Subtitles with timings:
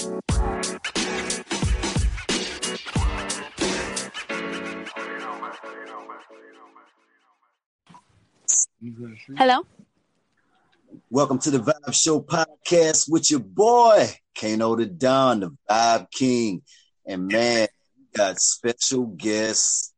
[0.00, 0.16] Hello.
[11.10, 16.62] Welcome to the Vibe Show podcast with your boy Kano the Don, the Vibe King,
[17.04, 19.92] and man, we got special guests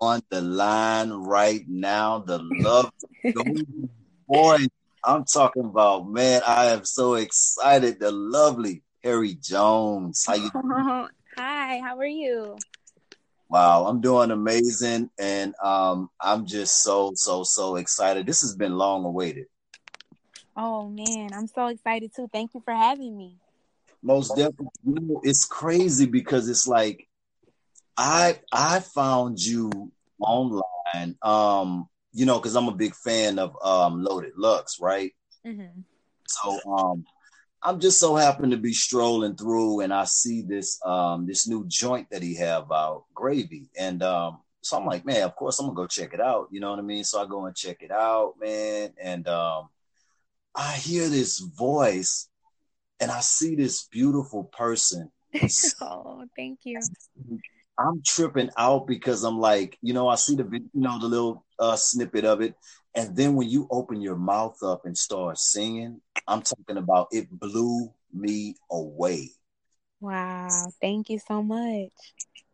[0.00, 2.20] on the line right now.
[2.20, 2.90] The love
[4.26, 4.56] boy,
[5.04, 6.40] I'm talking about man.
[6.46, 8.00] I am so excited.
[8.00, 10.24] The lovely Perry Jones.
[10.26, 10.50] How you?
[10.50, 11.08] Doing?
[11.36, 11.80] Hi.
[11.80, 12.58] How are you?
[13.48, 18.26] Wow, I'm doing amazing, and um, I'm just so so so excited.
[18.26, 19.46] This has been long awaited.
[20.54, 22.28] Oh man, I'm so excited too.
[22.30, 23.38] Thank you for having me.
[24.02, 24.66] Most definitely.
[24.84, 27.08] You know, it's crazy because it's like
[27.96, 29.90] I I found you
[30.20, 31.16] online.
[31.22, 35.12] Um, you know, because I'm a big fan of um Loaded Lux, right?
[35.46, 35.80] Mm-hmm.
[36.26, 37.06] So um
[37.62, 41.64] I'm just so happen to be strolling through and I see this um this new
[41.66, 43.70] joint that he have out, Gravy.
[43.78, 46.48] And um so I'm like, man, of course I'm gonna go check it out.
[46.50, 47.04] You know what I mean?
[47.04, 48.92] So I go and check it out, man.
[49.00, 49.68] And um
[50.54, 52.28] I hear this voice
[53.00, 55.10] and I see this beautiful person.
[55.80, 56.80] oh, thank you.
[57.78, 61.44] I'm tripping out because I'm like, you know, I see the you know the little
[61.58, 62.54] uh, snippet of it,
[62.94, 67.28] and then when you open your mouth up and start singing, I'm talking about it
[67.30, 69.30] blew me away.
[70.00, 70.48] Wow,
[70.80, 71.90] thank you so much.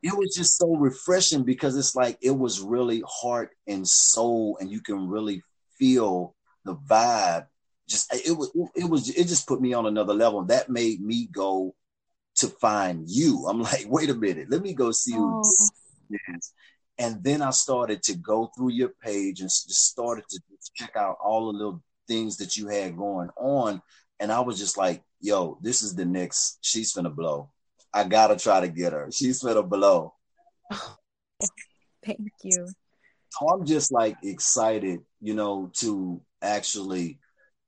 [0.02, 4.70] It was just so refreshing because it's like it was really heart and soul, and
[4.70, 5.42] you can really
[5.78, 7.46] feel the vibe.
[7.88, 10.44] Just it was it, was it just put me on another level.
[10.44, 11.74] That made me go
[12.36, 13.46] to find you.
[13.48, 15.42] I'm like, wait a minute, let me go see who oh.
[15.42, 16.52] this is.
[16.98, 20.40] And then I started to go through your page and just started to
[20.74, 23.82] check out all the little things that you had going on.
[24.20, 27.50] And I was just like, yo, this is the next, she's gonna blow.
[27.92, 29.08] I gotta try to get her.
[29.12, 30.14] She's gonna blow.
[32.04, 32.66] Thank you.
[33.30, 37.18] So I'm just like excited, you know, to actually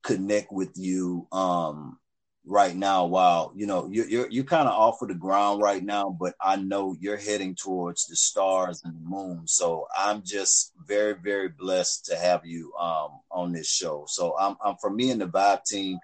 [0.03, 1.27] connect with you.
[1.31, 1.99] Um,
[2.47, 5.83] right now while you know you're you're, you're kind of off of the ground right
[5.83, 9.45] now but i know you're heading towards the stars and the moon.
[9.45, 14.05] So i'm just very very blessed to have you um, on this show.
[14.07, 15.99] So i'm, I'm for me and the vibe team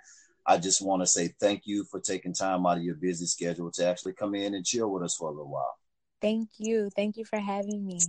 [0.45, 3.71] i just want to say thank you for taking time out of your busy schedule
[3.71, 5.77] to actually come in and chill with us for a little while.
[6.21, 6.89] Thank you.
[6.93, 7.99] Thank you for having me.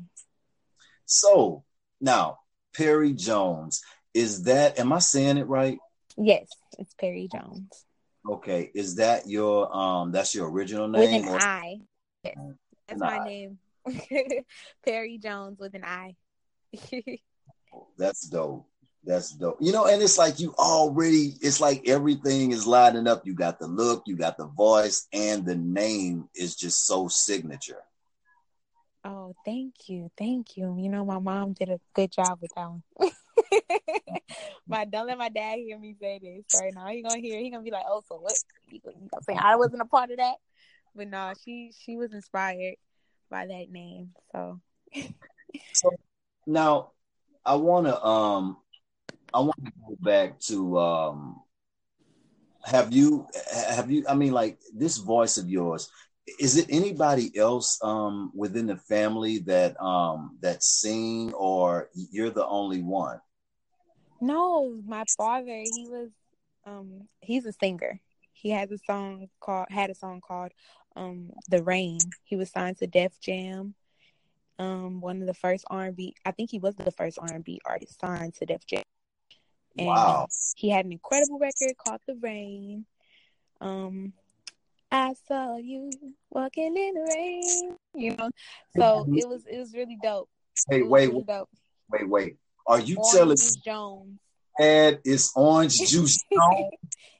[1.06, 1.62] So
[2.00, 2.38] now
[2.74, 3.80] perry jones
[4.12, 5.78] is that am i saying it right?
[6.16, 7.84] Yes it's perry jones
[8.26, 10.12] Okay, is that your um?
[10.12, 11.24] That's your original name?
[11.24, 11.38] With an or?
[11.40, 11.80] I.
[12.24, 12.36] Yes.
[12.88, 13.58] That's my name.
[14.84, 16.16] Perry Jones with an I.
[17.98, 18.66] that's dope.
[19.04, 19.58] That's dope.
[19.60, 21.34] You know, and it's like you already.
[21.42, 23.26] It's like everything is lining up.
[23.26, 27.82] You got the look, you got the voice, and the name is just so signature.
[29.04, 30.76] Oh, thank you, thank you.
[30.78, 32.82] You know, my mom did a good job with that one.
[34.66, 36.88] my don't let my dad hear me say this right now.
[36.88, 37.38] He gonna hear.
[37.38, 38.34] He gonna be like, "Oh, so what?"
[38.68, 40.36] You gonna say I wasn't a part of that,
[40.94, 42.76] but no, she she was inspired
[43.30, 44.10] by that name.
[44.32, 44.60] So,
[45.72, 45.90] so
[46.46, 46.92] now
[47.44, 48.56] I want to um
[49.32, 51.42] I want to go back to um
[52.64, 55.90] have you have you I mean like this voice of yours
[56.40, 62.46] is it anybody else um within the family that um that sing or you're the
[62.46, 63.20] only one
[64.24, 66.10] no my father he was
[66.66, 68.00] um he's a singer
[68.32, 70.52] he has a song called had a song called
[70.96, 73.74] um the rain he was signed to def jam
[74.58, 78.34] um one of the first r&b i think he was the first r&b artist signed
[78.34, 78.82] to def jam
[79.76, 80.28] and wow.
[80.56, 82.86] he had an incredible record called the rain
[83.60, 84.12] um
[84.94, 85.90] I saw you
[86.30, 87.76] walking in the rain.
[87.94, 88.30] You know,
[88.76, 90.28] so it was it was really dope.
[90.68, 91.48] Hey, wait, really dope.
[91.90, 92.36] wait, wait.
[92.66, 94.18] Are you Orange telling me Jones?
[94.58, 96.70] And it's Orange Juice Jones.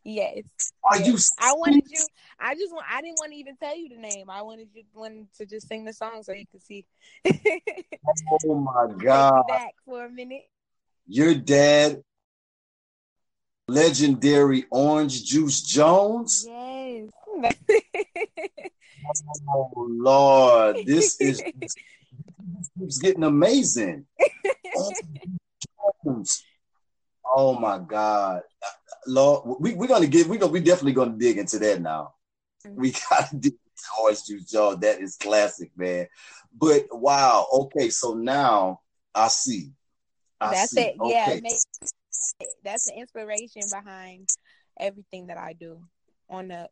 [0.05, 0.43] yes.
[0.91, 1.07] Are yes.
[1.07, 1.19] you?
[1.41, 2.07] I wanted you.
[2.39, 2.87] I just want.
[2.91, 4.31] I didn't want to even tell you the name.
[4.31, 6.85] I wanted you wanted to just sing the song so you could see.
[7.27, 9.45] oh my god!
[9.49, 10.45] Back for a minute.
[11.07, 12.03] Your dad
[13.69, 16.47] legendary Orange Juice Jones.
[16.47, 17.11] Yes.
[19.49, 21.43] oh Lord, this is
[22.81, 24.07] it's getting amazing.
[27.27, 28.43] oh my God,
[29.07, 32.15] Lord, we we're gonna get we gonna we definitely gonna dig into that now.
[32.67, 32.81] Mm-hmm.
[32.81, 34.81] We gotta dig into Orange Juice Jones.
[34.81, 36.09] That is classic, man.
[36.57, 38.81] But wow, okay, so now
[39.15, 39.73] I see.
[40.41, 40.81] I That's see.
[40.81, 40.97] it.
[41.01, 41.41] Okay.
[41.43, 41.51] Yeah,
[42.63, 44.29] that's the inspiration behind
[44.79, 45.81] everything that I do
[46.29, 46.69] on a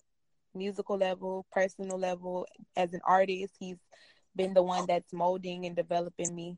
[0.54, 2.46] musical level, personal level,
[2.76, 3.54] as an artist.
[3.58, 3.78] He's
[4.34, 6.56] been the one that's molding and developing me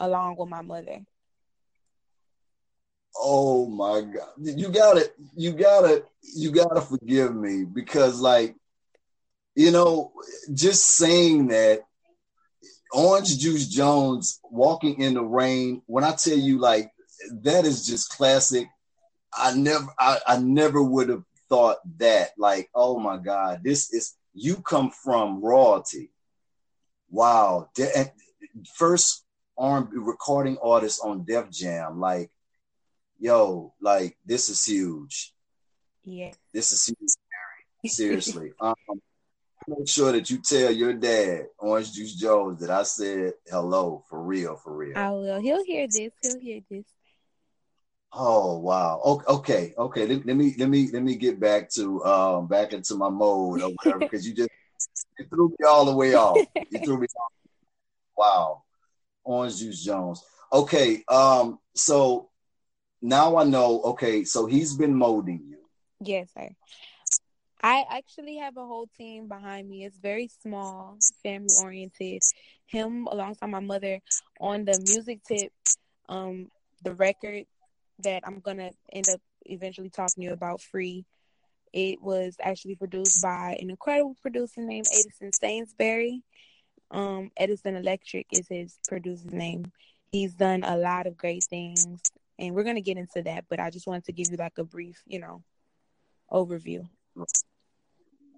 [0.00, 1.00] along with my mother.
[3.18, 4.28] Oh my god.
[4.38, 5.14] You got it.
[5.34, 8.54] You got to you got to forgive me because like
[9.54, 10.12] you know,
[10.52, 11.80] just saying that
[12.92, 16.90] Orange Juice Jones walking in the rain, when I tell you like
[17.42, 18.68] that is just classic.
[19.36, 22.30] I never I, I never would have thought that.
[22.38, 26.10] Like, oh my God, this is you come from royalty.
[27.16, 27.70] Wow.
[28.74, 29.24] First
[29.56, 31.98] R&B recording artist on Def Jam.
[31.98, 32.30] Like,
[33.18, 35.32] yo, like this is huge.
[36.04, 36.32] Yeah.
[36.52, 37.10] This is huge.
[37.90, 38.52] Seriously.
[38.60, 38.74] um,
[39.66, 44.22] make sure that you tell your dad, Orange Juice Jones, that I said hello for
[44.22, 44.98] real, for real.
[44.98, 45.40] I will.
[45.40, 46.12] He'll hear this.
[46.22, 46.84] He'll hear this.
[48.12, 49.00] Oh wow.
[49.28, 50.06] Okay, okay.
[50.06, 53.62] Let, let, me let me let me get back to um back into my mode
[53.62, 54.50] or whatever because you just
[55.18, 56.46] you threw me all the way off.
[56.70, 57.32] You threw me off.
[58.16, 58.62] Wow.
[59.24, 60.22] Orange Juice Jones.
[60.52, 61.02] Okay.
[61.08, 61.58] Um.
[61.74, 62.30] So
[63.02, 63.82] now I know.
[63.82, 64.24] Okay.
[64.24, 65.58] So he's been molding you.
[66.00, 66.50] Yes, sir.
[67.62, 69.84] I actually have a whole team behind me.
[69.84, 72.22] It's very small, family oriented.
[72.66, 74.00] Him alongside my mother
[74.40, 75.52] on the music tip,
[76.08, 76.50] um,
[76.82, 77.44] the record
[78.00, 81.04] that I'm gonna end up eventually talking to you about free.
[81.72, 86.22] It was actually produced by an incredible producer named Edison Sainsbury.
[86.90, 89.64] Um, Edison Electric is his producer's name.
[90.12, 92.00] He's done a lot of great things,
[92.38, 93.44] and we're gonna get into that.
[93.48, 95.42] But I just wanted to give you like a brief, you know,
[96.30, 96.88] overview.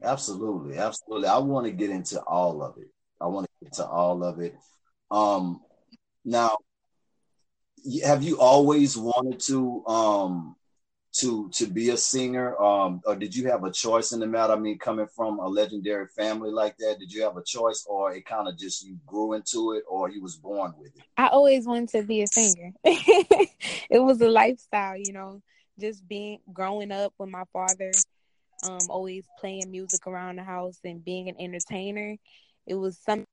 [0.02, 1.28] Absolutely, absolutely.
[1.28, 2.88] I want to get into all of it.
[3.20, 4.54] I want to get to all of it.
[5.10, 5.60] Um,
[6.24, 6.56] now,
[8.04, 10.56] have you always wanted to um
[11.20, 14.52] to to be a singer, um, or did you have a choice in the matter?
[14.52, 18.14] I mean, coming from a legendary family like that, did you have a choice, or
[18.14, 21.02] it kind of just you grew into it, or you was born with it?
[21.16, 22.72] I always wanted to be a singer.
[22.84, 25.42] it was a lifestyle, you know,
[25.78, 27.92] just being growing up with my father
[28.64, 32.16] um, always playing music around the house and being an entertainer.
[32.66, 33.24] It was something.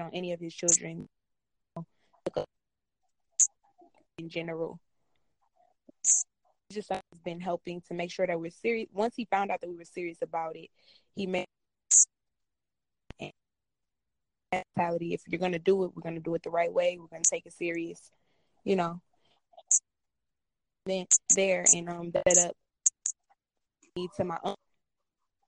[0.00, 1.08] On any of his children
[4.18, 4.78] in general
[6.70, 9.68] just has been helping to make sure that we're serious once he found out that
[9.68, 10.68] we were serious about it
[11.14, 11.46] he made
[14.52, 15.14] mentality.
[15.14, 16.98] If you're gonna do it, we're gonna do it the right way.
[16.98, 18.10] We're gonna take it serious,
[18.64, 19.00] you know.
[20.86, 22.56] Then there and um that up
[23.96, 24.58] me to my uncle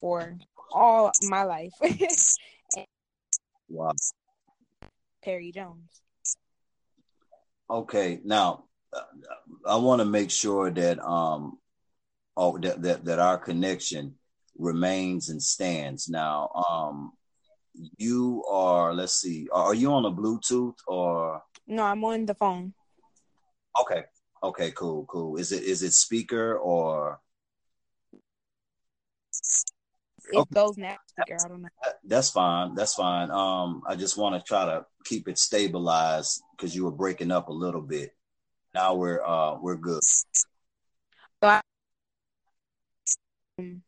[0.00, 0.36] for
[0.72, 1.72] all my life.
[3.68, 3.92] wow.
[5.24, 6.02] Perry Jones.
[7.70, 8.64] Okay, now
[9.66, 11.58] I want to make sure that um
[12.36, 14.14] oh that, that that our connection
[14.58, 16.08] remains and stands.
[16.08, 17.12] Now, um
[17.96, 22.72] you are let's see are you on a bluetooth or no i'm on the phone
[23.80, 24.04] okay
[24.42, 27.18] okay cool cool is it is it speaker or
[30.32, 30.54] it okay.
[30.54, 31.68] goes now speaker i don't know.
[32.04, 32.74] That's fine.
[32.74, 33.30] That's fine.
[33.30, 37.48] Um i just want to try to keep it stabilized because you were breaking up
[37.48, 38.14] a little bit.
[38.74, 40.02] Now we're uh we're good.
[40.02, 40.34] So
[41.42, 41.60] I,
[43.58, 43.82] um,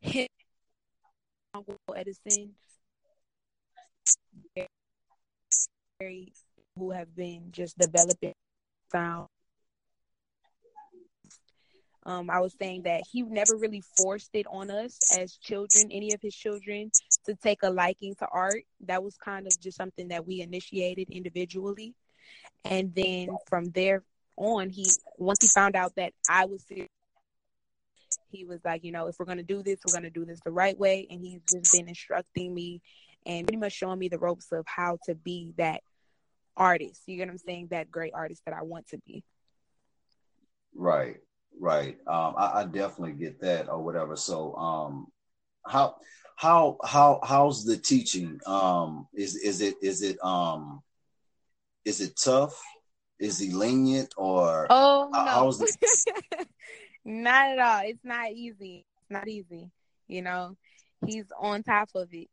[0.00, 0.28] hit
[1.94, 2.54] Edison.
[6.76, 8.34] Who have been just developing
[8.92, 9.28] sound.
[12.06, 16.12] Um, I was saying that he never really forced it on us as children, any
[16.12, 16.92] of his children,
[17.26, 18.62] to take a liking to art.
[18.86, 21.94] That was kind of just something that we initiated individually.
[22.64, 24.04] And then from there
[24.36, 24.86] on, he
[25.18, 26.88] once he found out that I was serious,
[28.30, 30.52] he was like, you know, if we're gonna do this, we're gonna do this the
[30.52, 31.08] right way.
[31.10, 32.82] And he's just been instructing me
[33.26, 35.80] and pretty much showing me the ropes of how to be that
[36.56, 37.02] artist.
[37.06, 37.68] You get what I'm saying?
[37.72, 39.24] That great artist that I want to be.
[40.72, 41.16] Right,
[41.60, 41.96] right.
[42.06, 44.16] Um, I, I definitely get that or whatever.
[44.16, 45.06] So, um,
[45.66, 45.96] how
[46.36, 48.40] how how how's the teaching?
[48.46, 50.82] Um, is is it is it um
[51.84, 52.60] is it tough?
[53.18, 55.24] Is he lenient or oh no?
[55.24, 56.46] How's the-
[57.04, 57.82] not at all.
[57.88, 58.84] It's not easy.
[59.02, 59.70] It's not easy.
[60.08, 60.56] You know,
[61.06, 62.28] he's on top of it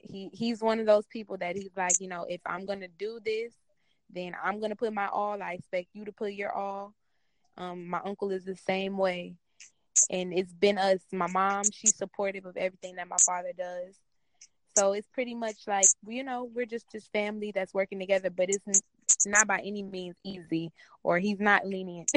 [0.00, 3.20] he he's one of those people that he's like, you know, if I'm gonna do
[3.24, 3.52] this,
[4.12, 5.42] then I'm gonna put my all.
[5.42, 6.94] I expect you to put your all.
[7.56, 9.34] Um, my uncle is the same way,
[10.08, 11.00] and it's been us.
[11.12, 13.96] My mom, she's supportive of everything that my father does.
[14.76, 18.48] So it's pretty much like you know we're just just family that's working together, but
[18.48, 18.64] it's
[19.26, 22.10] not by any means easy, or he's not lenient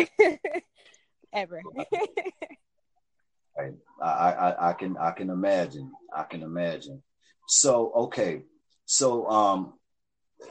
[1.33, 1.61] ever.
[4.01, 7.01] I, I I can I can imagine I can imagine.
[7.47, 8.43] So okay,
[8.85, 9.73] so um,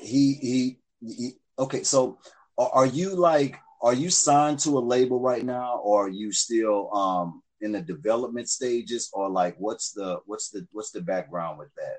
[0.00, 1.82] he he, he okay.
[1.82, 2.18] So
[2.58, 6.94] are you like are you signed to a label right now, or are you still
[6.94, 11.74] um in the development stages, or like what's the what's the what's the background with
[11.76, 11.96] that?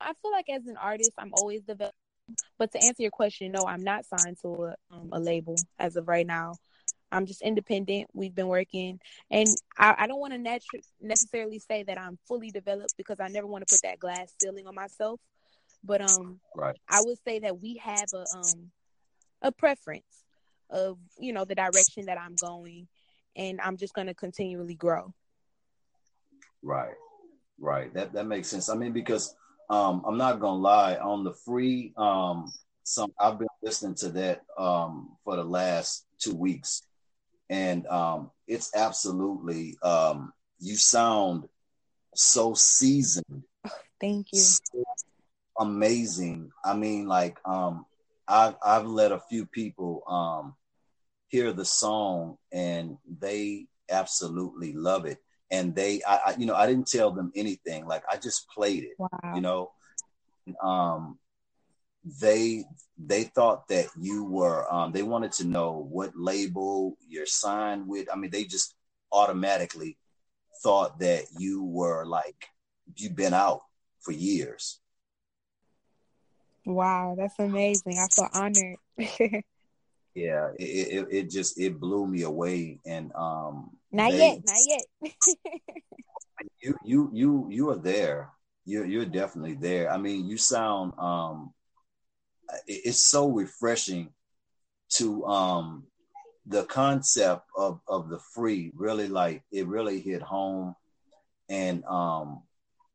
[0.00, 1.94] I feel like as an artist, I'm always developing.
[2.58, 5.96] But to answer your question, no, I'm not signed to a, um, a label as
[5.96, 6.54] of right now.
[7.10, 8.08] I'm just independent.
[8.12, 10.62] We've been working, and I, I don't want to nat-
[11.00, 14.66] necessarily say that I'm fully developed because I never want to put that glass ceiling
[14.66, 15.18] on myself.
[15.82, 16.76] But um, right.
[16.88, 18.70] I would say that we have a um
[19.40, 20.04] a preference
[20.70, 22.88] of you know the direction that I'm going,
[23.36, 25.12] and I'm just going to continually grow.
[26.62, 26.94] Right,
[27.58, 27.92] right.
[27.94, 28.68] That that makes sense.
[28.68, 29.34] I mean, because
[29.70, 32.52] um, I'm not gonna lie on the free um,
[32.88, 36.82] some I've been listening to that um for the last two weeks,
[37.50, 41.48] and um, it's absolutely um, you sound
[42.14, 43.44] so seasoned.
[44.00, 44.40] Thank you.
[44.40, 44.84] So
[45.58, 46.50] amazing.
[46.64, 47.84] I mean, like um,
[48.28, 50.54] I've I've let a few people um
[51.28, 55.18] hear the song and they absolutely love it.
[55.50, 57.86] And they, I, I you know, I didn't tell them anything.
[57.86, 58.96] Like I just played it.
[58.98, 59.34] Wow.
[59.34, 59.72] You know,
[60.62, 61.18] um,
[62.20, 62.64] they
[62.96, 68.08] they thought that you were um, they wanted to know what label you're signed with
[68.12, 68.74] i mean they just
[69.12, 69.98] automatically
[70.62, 72.46] thought that you were like
[72.96, 73.60] you've been out
[74.00, 74.80] for years
[76.68, 77.98] wow that's amazing.
[77.98, 78.76] I feel honored.
[80.14, 84.56] Yeah it, it, it just it blew me away and um not they, yet not
[84.66, 85.12] yet.
[86.60, 88.30] You you you you are there.
[88.64, 89.92] You're you're definitely there.
[89.92, 91.52] I mean you sound um
[92.66, 94.10] it's so refreshing
[94.94, 95.84] to um
[96.46, 100.74] the concept of of the free really like it really hit home
[101.48, 102.42] and um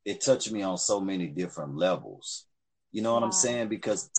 [0.06, 2.46] it touched me on so many different levels
[2.94, 3.28] you know what wow.
[3.28, 3.68] i'm saying?
[3.68, 4.10] Because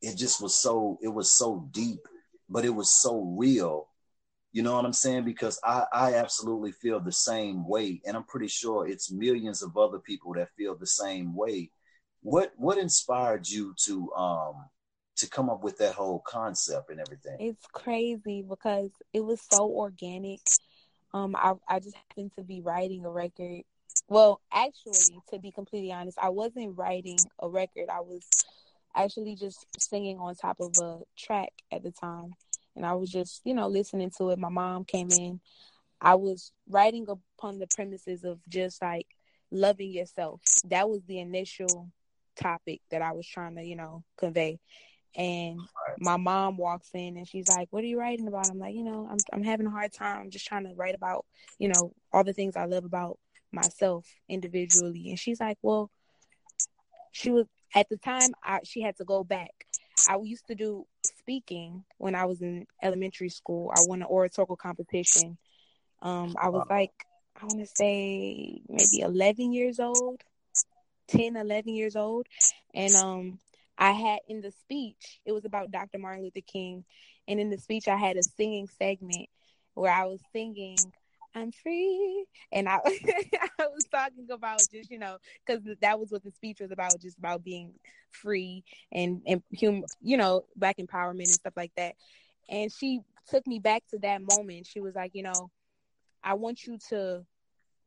[0.00, 2.00] it just was so it was so deep
[2.50, 3.86] but it was so real.
[4.52, 5.24] You know what i'm saying?
[5.24, 9.76] Because i i absolutely feel the same way and i'm pretty sure it's millions of
[9.76, 11.70] other people that feel the same way.
[12.22, 14.54] What what inspired you to um
[15.16, 17.36] to come up with that whole concept and everything?
[17.38, 20.40] It's crazy because it was so organic.
[21.12, 23.62] Um i, I just happened to be writing a record
[24.10, 28.34] well actually to be completely honest i wasn't writing a record i was
[28.94, 32.34] actually just singing on top of a track at the time
[32.76, 35.40] and i was just you know listening to it my mom came in
[36.02, 39.06] i was writing upon the premises of just like
[39.50, 41.88] loving yourself that was the initial
[42.36, 44.58] topic that I was trying to, you know, convey.
[45.16, 45.60] And
[45.98, 48.84] my mom walks in and she's like, "What are you writing about?" I'm like, "You
[48.84, 50.20] know, I'm I'm having a hard time.
[50.20, 51.26] I'm just trying to write about,
[51.58, 53.18] you know, all the things I love about
[53.52, 55.90] myself individually." And she's like, "Well,
[57.12, 59.66] she was at the time I, she had to go back.
[60.08, 63.70] I used to do speaking when I was in elementary school.
[63.74, 65.38] I won an oratorical competition.
[66.02, 66.92] Um, I was like,
[67.40, 70.22] I want to say maybe 11 years old.
[71.08, 72.26] 10, 11 years old.
[72.74, 73.38] And um,
[73.76, 75.98] I had in the speech, it was about Dr.
[75.98, 76.84] Martin Luther King.
[77.28, 79.28] And in the speech, I had a singing segment
[79.74, 80.76] where I was singing,
[81.34, 82.26] I'm free.
[82.52, 86.60] And I, I was talking about just, you know, because that was what the speech
[86.60, 87.72] was about, just about being
[88.10, 91.94] free and, and hum, you know, black empowerment and stuff like that.
[92.48, 94.66] And she took me back to that moment.
[94.66, 95.50] She was like, you know,
[96.24, 97.24] I want you to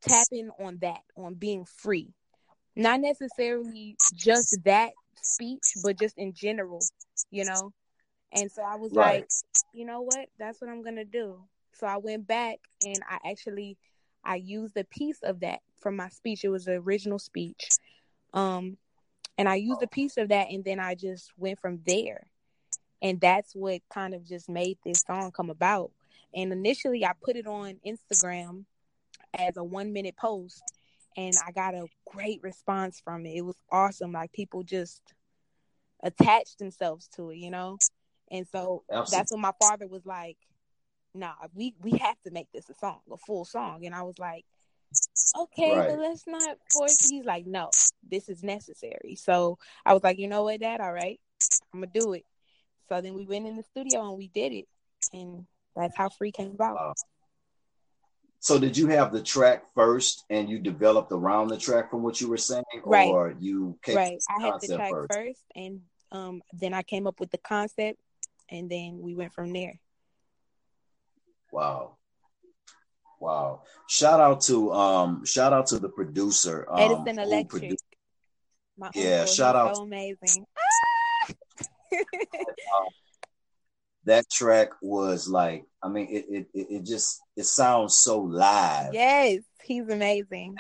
[0.02, 2.14] tap in on that, on being free
[2.76, 6.80] not necessarily just that speech, but just in general,
[7.32, 7.72] you know.
[8.32, 9.22] And so I was right.
[9.22, 9.28] like,
[9.74, 10.28] you know what?
[10.40, 11.44] That's what I'm gonna do.
[11.74, 13.78] So I went back and I actually
[14.24, 16.44] I used a piece of that from my speech.
[16.44, 17.70] It was the original speech.
[18.34, 18.78] Um
[19.38, 22.28] and I used a piece of that and then I just went from there.
[23.02, 25.92] And that's what kind of just made this song come about.
[26.34, 28.66] And initially I put it on Instagram
[29.34, 30.62] as a one minute post
[31.18, 33.36] and I got a great response from it.
[33.36, 34.12] It was awesome.
[34.12, 35.02] Like people just
[36.02, 37.78] attached themselves to it, you know?
[38.32, 39.18] And so Absolutely.
[39.18, 40.38] that's when my father was like,
[41.14, 43.86] nah, we, we have to make this a song, a full song.
[43.86, 44.46] And I was like,
[45.38, 45.90] okay, right.
[45.90, 47.10] but let's not force.
[47.10, 47.70] He's like, no,
[48.10, 49.16] this is necessary.
[49.16, 50.82] So I was like, you know what, Dad?
[50.82, 51.20] All right,
[51.74, 52.26] I'm gonna do it.
[52.90, 54.66] So then we went in the studio and we did it,
[55.12, 56.76] and that's how Free came about.
[56.76, 56.94] Wow.
[58.40, 62.20] So did you have the track first and you developed around the track from what
[62.20, 62.66] you were saying?
[62.84, 63.08] Right.
[63.08, 64.20] Or you came right.
[64.30, 65.14] I had the track first?
[65.14, 65.80] first and
[66.12, 68.02] um then I came up with the concept
[68.52, 69.80] and then we went from there.
[71.54, 71.98] Wow.
[73.20, 73.62] Wow.
[73.88, 76.66] Shout out to um shout out to the producer.
[76.68, 77.64] Um, Edison Electric.
[77.72, 79.76] Produ- yeah, shout out.
[79.76, 80.46] So amazing.
[81.94, 82.90] um,
[84.06, 88.92] that track was like, I mean, it, it it just it sounds so live.
[88.92, 90.56] Yes, he's amazing.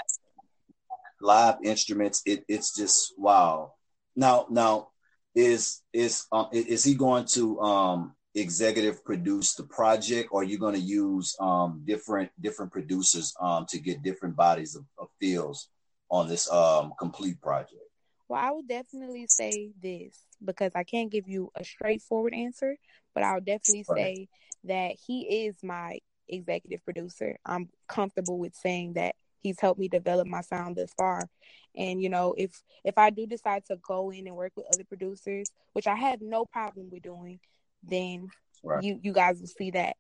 [1.20, 3.74] Live instruments, it it's just wow.
[4.16, 4.90] Now now
[5.34, 10.58] is is um is he going to um executive produce the project or you're you
[10.58, 15.70] going to use um different different producers um to get different bodies of, of feels
[16.10, 17.82] on this um complete project?
[18.28, 22.78] Well, I would definitely say this because I can't give you a straightforward answer,
[23.14, 24.28] but I'll definitely say
[24.64, 27.38] that he is my executive producer.
[27.46, 31.30] I'm comfortable with saying that he's helped me develop my sound this far.
[31.76, 34.84] And you know, if if I do decide to go in and work with other
[34.84, 37.40] producers, which I have no problem with doing,
[37.88, 38.28] then
[38.64, 38.84] right.
[38.84, 39.96] you you guys will see that.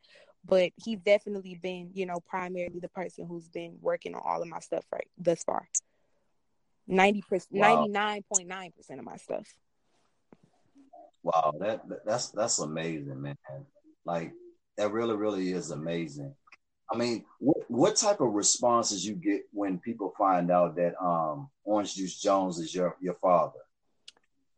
[0.45, 4.47] But he's definitely been, you know, primarily the person who's been working on all of
[4.49, 5.67] my stuff right thus far.
[6.87, 9.47] 90 percent, 99.9 percent of my stuff.
[11.23, 13.37] Wow, that that's that's amazing, man.
[14.05, 14.33] Like
[14.77, 16.35] that really, really is amazing.
[16.91, 21.49] I mean, what what type of responses you get when people find out that um
[21.63, 23.59] Orange Juice Jones is your your father?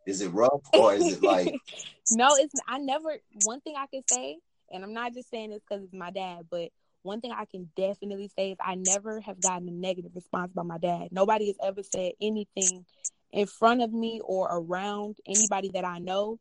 [0.05, 1.53] Is it rough or is it like?
[2.09, 3.17] no, it's I never.
[3.43, 4.37] One thing I can say,
[4.71, 6.69] and I'm not just saying this because it's my dad, but
[7.01, 10.63] one thing I can definitely say is I never have gotten a negative response by
[10.63, 11.09] my dad.
[11.11, 12.85] Nobody has ever said anything
[13.31, 16.39] in front of me or around anybody that I know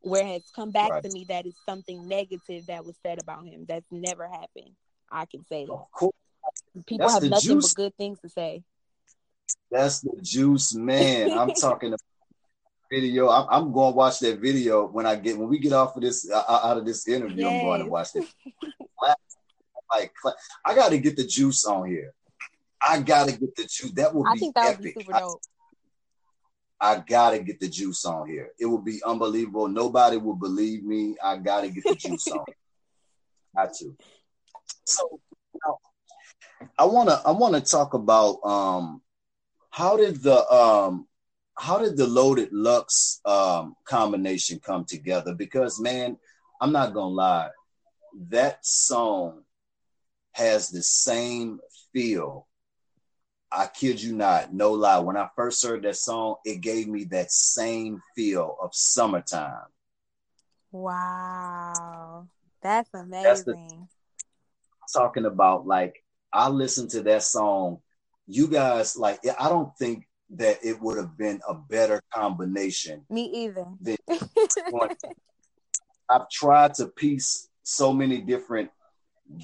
[0.00, 1.02] where has come back right.
[1.02, 3.64] to me that is something negative that was said about him.
[3.68, 4.70] That's never happened.
[5.10, 5.84] I can say that.
[5.92, 6.14] Cool.
[6.86, 7.74] People That's have nothing juice.
[7.74, 8.62] but good things to say.
[9.70, 11.32] That's the juice, man.
[11.32, 12.00] I'm talking about
[12.90, 13.28] video.
[13.28, 16.02] I'm, I'm, going to watch that video when I get when we get off of
[16.02, 17.44] this uh, uh out of this interview.
[17.44, 17.52] Yes.
[17.52, 18.26] I'm going to watch it.
[19.90, 20.12] like
[20.64, 22.12] I got to get the juice on here.
[22.86, 23.92] I got to get the juice.
[23.92, 24.78] That will I be think that epic.
[24.78, 25.40] would be super dope.
[26.80, 28.50] I gotta get the juice on here.
[28.58, 29.68] It will be unbelievable.
[29.68, 31.16] Nobody will believe me.
[31.22, 32.44] I gotta get the juice on.
[33.56, 33.96] Got to.
[34.84, 35.20] So
[36.78, 39.02] I wanna I wanna talk about um
[39.70, 41.07] how did the um
[41.58, 45.34] how did the loaded lux um combination come together?
[45.34, 46.16] Because man,
[46.60, 47.50] I'm not gonna lie,
[48.28, 49.42] that song
[50.32, 51.60] has the same
[51.92, 52.46] feel
[53.50, 54.98] I kid you not, no lie.
[54.98, 59.66] When I first heard that song, it gave me that same feel of summertime.
[60.70, 62.26] Wow,
[62.60, 63.22] that's amazing.
[63.22, 63.56] That's the,
[64.92, 67.78] talking about like I listened to that song.
[68.26, 73.04] You guys like I don't think that it would have been a better combination.
[73.10, 73.66] Me either.
[76.10, 78.70] I've tried to piece so many different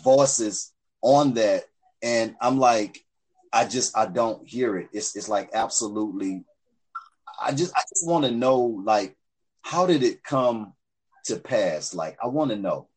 [0.03, 1.65] voices on that,
[2.03, 3.05] and I'm like,
[3.53, 4.89] I just I don't hear it.
[4.93, 6.45] It's it's like absolutely.
[7.41, 9.17] I just I just want to know like
[9.63, 10.75] how did it come
[11.27, 11.95] to pass?
[11.95, 12.89] Like I want to know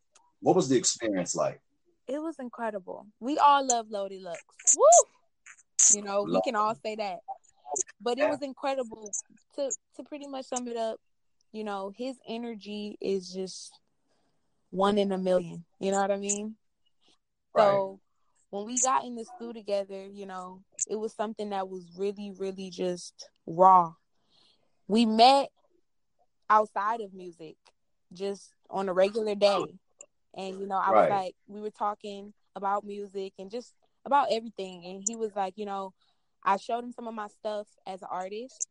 [0.42, 1.62] what was the experience like.
[2.08, 3.06] It was incredible.
[3.20, 4.42] We all love Loaded Lux.
[4.78, 5.96] Woo!
[5.96, 7.20] You know we can all say that,
[8.02, 9.12] but it was incredible.
[9.56, 11.00] To to pretty much sum it up,
[11.52, 13.72] you know his energy is just
[14.70, 15.66] one in a million.
[15.80, 16.56] You know what I mean?
[17.54, 17.64] Right.
[17.64, 18.00] So
[18.50, 22.34] when we got in the studio together, you know, it was something that was really,
[22.38, 23.94] really just raw.
[24.88, 25.50] We met
[26.50, 27.58] outside of music,
[28.14, 29.66] just on a regular day.
[30.36, 31.02] And, you know, I right.
[31.02, 33.74] was like, we were talking about music and just
[34.06, 34.86] about everything.
[34.86, 35.94] And he was like, you know,
[36.48, 38.70] I showed him some of my stuff as an artist.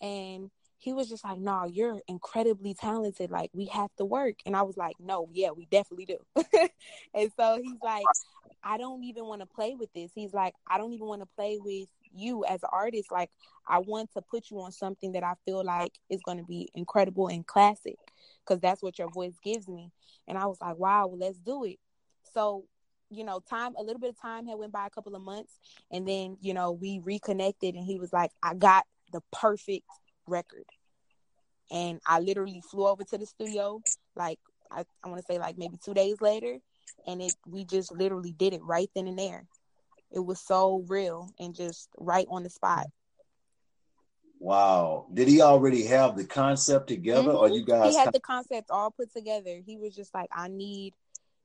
[0.00, 3.30] And he was just like, "No, you're incredibly talented.
[3.30, 6.18] Like we have to work." And I was like, "No, yeah, we definitely do."
[7.14, 8.04] and so he's like,
[8.62, 11.28] "I don't even want to play with this." He's like, "I don't even want to
[11.34, 13.10] play with you as an artist.
[13.10, 13.30] Like
[13.66, 16.68] I want to put you on something that I feel like is going to be
[16.74, 17.96] incredible and classic
[18.44, 19.90] because that's what your voice gives me."
[20.28, 21.78] And I was like, "Wow, well, let's do it."
[22.34, 22.66] So
[23.10, 25.58] you know, time a little bit of time had went by a couple of months,
[25.90, 29.86] and then you know we reconnected, and he was like, "I got the perfect
[30.26, 30.64] record.
[31.70, 33.80] And I literally flew over to the studio,
[34.14, 34.38] like
[34.70, 36.58] I, I want to say like maybe two days later,
[37.06, 39.46] and it we just literally did it right then and there.
[40.10, 42.86] It was so real and just right on the spot.
[44.38, 45.06] Wow.
[45.12, 47.36] Did he already have the concept together mm-hmm.
[47.36, 49.60] or you guys He had the concept all put together.
[49.64, 50.92] He was just like, I need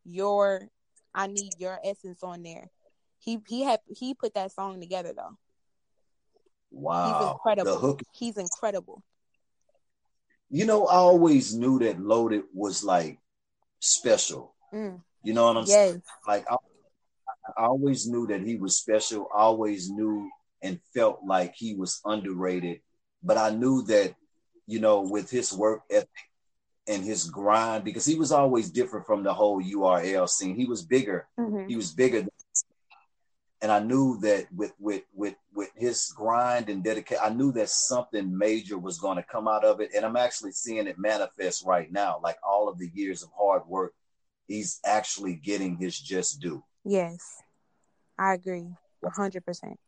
[0.04, 0.68] your
[1.14, 2.70] I need your essence on there.
[3.20, 5.38] He he had he put that song together though.
[6.72, 7.20] Wow.
[7.20, 8.00] He's incredible.
[8.14, 9.04] He's incredible.
[10.50, 13.20] You know, I always knew that Loaded was like
[13.80, 14.56] special.
[14.74, 15.02] Mm.
[15.24, 16.02] You know what I'm saying?
[16.28, 16.56] Like I,
[17.58, 19.28] I always knew that he was special.
[19.36, 20.30] I always knew
[20.62, 22.82] and felt like he was underrated.
[23.24, 24.16] But I knew that,
[24.66, 26.10] you know, with his work ethic
[26.90, 30.56] and his grind, because he was always different from the whole URL scene.
[30.56, 31.28] He was bigger.
[31.38, 31.70] Mhm.
[31.70, 32.28] He was bigger.
[33.62, 37.70] And I knew that with with with with his grind and dedication, I knew that
[37.70, 39.92] something major was going to come out of it.
[39.94, 42.20] And I'm actually seeing it manifest right now.
[42.24, 43.94] Like all of the years of hard work,
[44.48, 46.64] he's actually getting his just due.
[46.86, 47.22] Yes.
[48.18, 48.68] I agree.
[49.14, 49.80] hundred percent.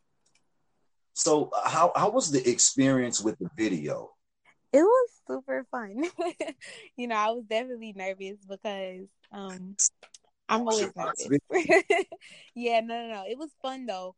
[1.13, 4.11] So how how was the experience with the video?
[4.73, 6.03] It was super fun.
[6.95, 9.75] you know, I was definitely nervous because um
[10.47, 11.39] I'm always nervous.
[12.55, 13.23] yeah, no, no, no.
[13.27, 14.15] It was fun though.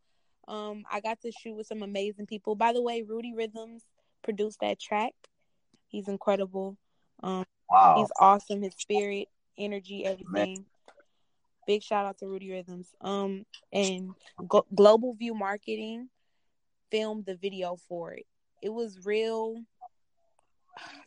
[0.48, 2.56] Um, I got to shoot with some amazing people.
[2.56, 3.84] By the way, Rudy Rhythms
[4.24, 5.14] produced that track.
[5.88, 6.78] He's incredible.
[7.22, 7.96] Um, Wow.
[7.98, 8.62] he's awesome.
[8.62, 10.66] His spirit, energy, everything.
[11.66, 12.94] Big shout out to Rudy Rhythms.
[13.02, 14.12] Um, and
[14.48, 16.10] Glo- Global View Marketing
[16.92, 18.28] filmed the video for it.
[18.62, 19.56] It was real,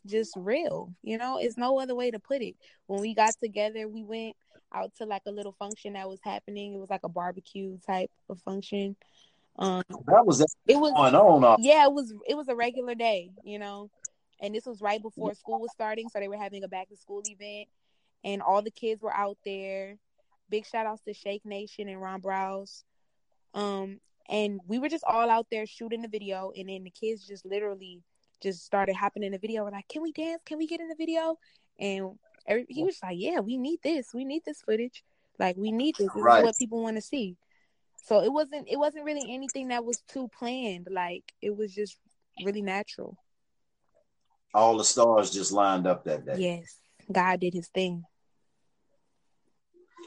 [0.07, 0.93] just real.
[1.03, 2.57] You know, it's no other way to put it.
[2.87, 4.37] When we got together, we went
[4.73, 6.75] out to like a little function that was happening.
[6.75, 8.97] It was like a barbecue type of function.
[9.59, 11.45] Um, that was it was going on.
[11.45, 13.91] uh, yeah, it was it was a regular day, you know.
[14.41, 16.97] And this was right before school was starting, so they were having a back to
[16.97, 17.69] school event
[18.27, 19.97] and all the kids were out there.
[20.51, 22.85] Big shout outs to Shake Nation and Ron Browse.
[23.55, 27.27] Um and we were just all out there shooting the video and then the kids
[27.27, 28.03] just literally
[28.43, 29.65] just started hopping in the video.
[29.65, 30.43] We're like, "Can we dance?
[30.45, 31.39] Can we get in the video?"
[31.79, 34.13] And every, he was like, "Yeah, we need this.
[34.15, 35.03] We need this footage.
[35.39, 36.09] Like we need this.
[36.15, 36.39] This Right.
[36.41, 37.37] is what people want to see."
[38.05, 40.89] So it wasn't it wasn't really anything that was too planned.
[40.91, 41.99] Like it was just
[42.45, 43.17] really natural.
[44.55, 46.35] all the stars just lined up that day.
[46.39, 46.79] Yes,
[47.13, 48.05] God did His thing.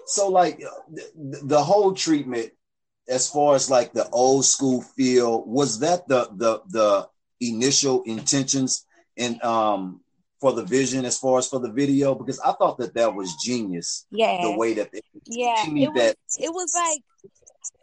[0.07, 2.51] So like uh, the, the whole treatment,
[3.07, 7.09] as far as like the old school feel, was that the the the
[7.41, 8.85] initial intentions
[9.17, 10.01] and um
[10.39, 12.15] for the vision as far as for the video?
[12.15, 15.65] Because I thought that that was genius Yeah, the way that they yeah.
[15.65, 17.01] It was that it was like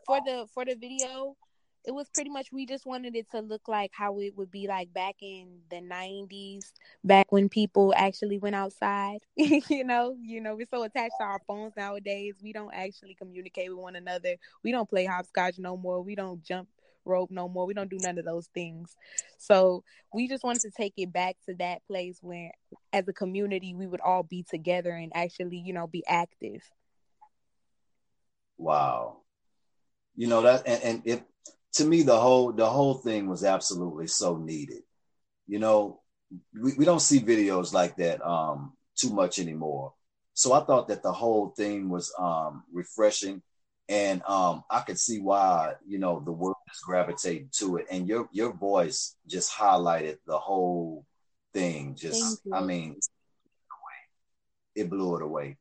[0.06, 1.36] for the for the video.
[1.84, 4.66] It was pretty much we just wanted it to look like how it would be
[4.66, 6.72] like back in the nineties,
[7.04, 9.20] back when people actually went outside.
[9.36, 12.34] you know, you know, we're so attached to our phones nowadays.
[12.42, 14.34] We don't actually communicate with one another.
[14.64, 16.02] We don't play hopscotch no more.
[16.02, 16.68] We don't jump
[17.06, 17.66] rope no more.
[17.66, 18.96] We don't do none of those things.
[19.38, 22.52] So we just wanted to take it back to that place where
[22.92, 26.62] as a community we would all be together and actually, you know, be active.
[28.58, 29.18] wow.
[30.16, 31.24] You know that and, and it
[31.74, 34.82] to me the whole the whole thing was absolutely so needed.
[35.46, 36.02] You know,
[36.60, 39.94] we, we don't see videos like that um too much anymore.
[40.34, 43.42] So I thought that the whole thing was um refreshing
[43.88, 47.86] and um I could see why, you know, the world is gravitating to it.
[47.90, 51.04] And your your voice just highlighted the whole
[51.52, 51.94] thing.
[51.94, 52.98] Just I mean
[54.74, 55.56] it blew it away.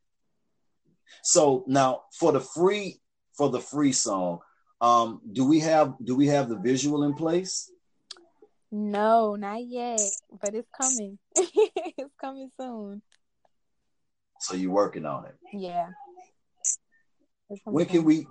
[1.23, 2.99] So now for the free
[3.33, 4.39] for the free song,
[4.81, 7.71] um, do we have do we have the visual in place?
[8.71, 10.01] No, not yet,
[10.41, 11.17] but it's coming.
[11.35, 13.01] it's coming soon.
[14.41, 15.35] So you're working on it.
[15.53, 15.87] Yeah.
[17.63, 18.27] When can we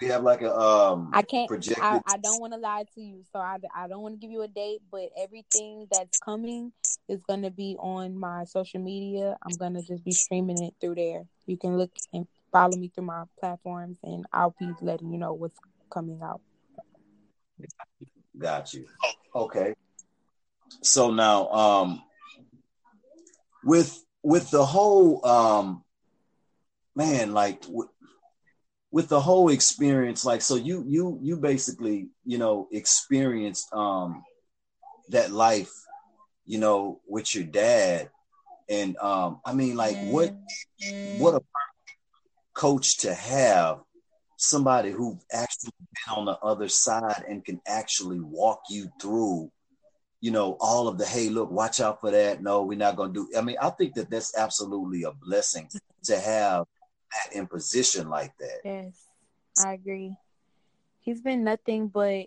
[0.00, 1.48] we have like a um I can't.
[1.48, 4.20] projected I, I don't want to lie to you, so I, I don't want to
[4.20, 4.80] give you a date.
[4.90, 6.72] But everything that's coming
[7.08, 9.36] is gonna be on my social media.
[9.42, 11.24] I'm gonna just be streaming it through there.
[11.46, 15.32] You can look and follow me through my platforms, and I'll be letting you know
[15.32, 15.58] what's
[15.90, 16.40] coming out.
[18.36, 18.86] Got you.
[19.34, 19.74] Okay.
[20.82, 22.02] So now, um,
[23.64, 25.84] with with the whole um,
[26.94, 27.88] man, like with,
[28.90, 34.22] with the whole experience, like so you you you basically you know experienced um
[35.10, 35.72] that life,
[36.46, 38.10] you know, with your dad,
[38.68, 40.34] and um, I mean, like what
[41.18, 41.40] what a
[42.54, 43.78] coach to have
[44.36, 49.50] somebody who actually been on the other side and can actually walk you through
[50.20, 52.42] you know all of the hey look watch out for that.
[52.42, 55.68] No we're not going to do i mean i think that that's absolutely a blessing
[56.04, 56.66] to have
[57.12, 58.94] that in position like that Yes,
[59.64, 60.16] I agree.
[61.00, 62.26] He's been nothing but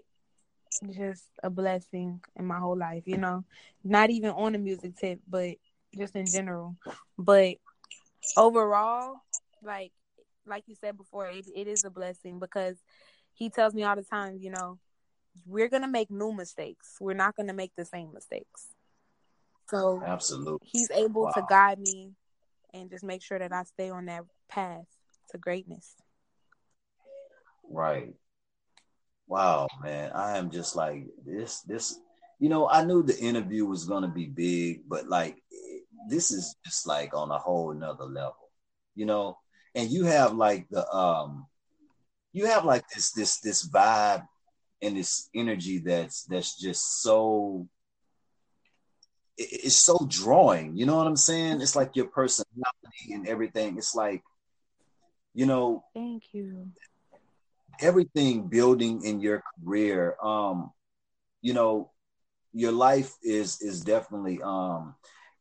[0.90, 3.44] just a blessing in my whole life, you know.
[3.84, 5.56] Not even on the music tip, but
[5.96, 6.76] just in general.
[7.18, 7.58] But
[8.38, 9.22] overall,
[9.62, 9.92] like
[10.46, 12.78] like you said before, it, it is a blessing because
[13.34, 14.80] he tells me all the time, you know,
[15.46, 16.98] we're gonna make new mistakes.
[17.00, 18.68] We're not gonna make the same mistakes.
[19.70, 21.32] So absolutely, he's able wow.
[21.36, 22.12] to guide me
[22.74, 24.86] and just make sure that I stay on that path
[25.32, 25.96] to greatness.
[27.70, 28.14] Right.
[29.28, 30.12] Wow, man.
[30.14, 32.00] I am just like this this
[32.40, 35.38] you know, I knew the interview was gonna be big, but like
[36.10, 38.50] this is just like on a whole nother level,
[38.96, 39.38] you know.
[39.76, 41.48] And you have like the um
[42.34, 44.26] you have like this this this vibe
[44.82, 47.68] and this energy that's that's just so
[49.52, 51.62] it's so drawing you know what i'm saying?
[51.62, 53.78] It's like your personality and everything.
[53.78, 54.22] It's like
[55.34, 56.68] you know thank you.
[57.80, 60.72] everything building in your career um
[61.42, 61.92] you know
[62.54, 64.96] your life is is definitely um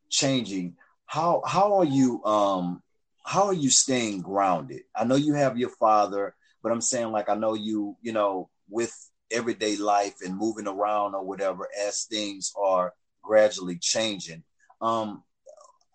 [0.09, 0.75] changing.
[1.05, 2.81] How how are you um
[3.25, 4.81] how are you staying grounded?
[4.95, 8.49] I know you have your father but i'm saying like i know you you know
[8.69, 8.93] with
[9.31, 14.43] everyday life and moving around or whatever as things are gradually changing.
[14.81, 15.23] Um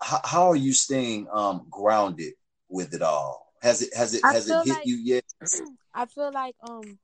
[0.01, 2.35] how, how are you staying um grounded
[2.69, 3.53] with it all?
[3.63, 5.25] Has it has it I has it hit like, you yet?
[5.95, 6.99] I feel like um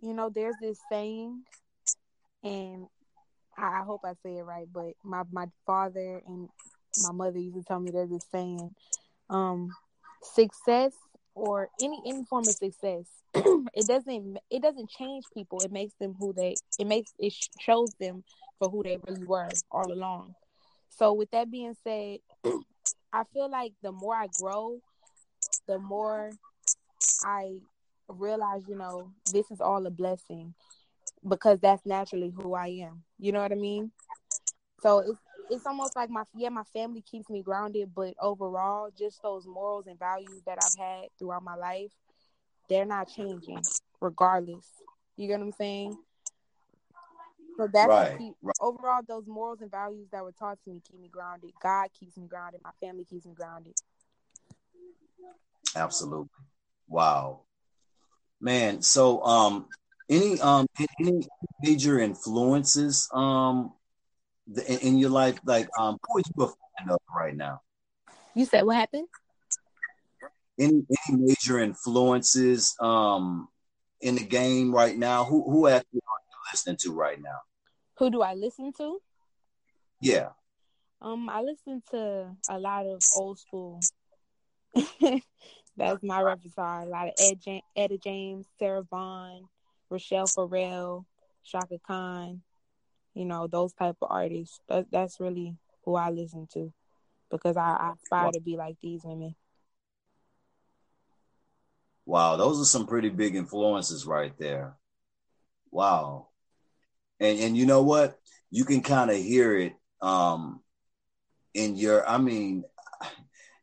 [0.00, 1.42] you know there's this saying
[2.44, 2.86] and
[3.56, 6.48] I, I hope i say it right but my my father and
[7.02, 8.70] my mother used to tell me there's this saying
[9.28, 9.74] um
[10.22, 10.92] success
[11.34, 13.06] or any any form of success
[13.74, 15.60] it doesn't it doesn't change people.
[15.62, 18.24] It makes them who they it makes it shows them
[18.58, 20.34] for who they really were all along.
[20.90, 22.18] So with that being said
[23.12, 24.78] i feel like the more i grow
[25.66, 26.30] the more
[27.24, 27.56] i
[28.08, 30.54] realize you know this is all a blessing
[31.26, 33.02] because that's naturally who i am.
[33.18, 33.90] You know what i mean?
[34.82, 35.18] So it's
[35.50, 39.86] it's almost like my yeah my family keeps me grounded but overall just those morals
[39.86, 41.90] and values that i've had throughout my life
[42.68, 43.62] they're not changing
[44.00, 44.66] regardless.
[45.16, 45.96] You get what i'm saying
[47.58, 48.54] so that's right, keep, right.
[48.60, 52.16] overall those morals and values that were taught to me keep me grounded god keeps
[52.16, 53.74] me grounded my family keeps me grounded
[55.76, 56.28] absolutely
[56.88, 57.40] wow
[58.40, 59.66] man so um
[60.08, 60.66] any um
[61.00, 61.20] any
[61.62, 63.72] major influences um
[64.56, 65.38] in, in your life?
[65.44, 67.60] Like, um, who are you a fan of right now?
[68.34, 69.08] You said what happened?
[70.58, 73.48] Any any major influences um
[74.00, 75.24] in the game right now?
[75.24, 77.38] Who who actually are you listening to right now?
[77.98, 78.98] Who do I listen to?
[80.00, 80.30] Yeah.
[81.00, 83.80] Um, I listen to a lot of old school.
[85.76, 86.82] That's my repertoire.
[86.82, 89.48] A lot of Ed Etta James, Sarah Vaughan,
[89.90, 91.06] Rachelle Ferrell,
[91.44, 92.42] Chaka Khan,
[93.18, 96.72] you know those type of artists that, that's really who i listen to
[97.30, 99.34] because i, I aspire to be like these women
[102.06, 104.76] wow those are some pretty big influences right there
[105.72, 106.27] wow
[107.20, 108.18] and and you know what
[108.50, 110.60] you can kind of hear it um
[111.54, 112.64] in your i mean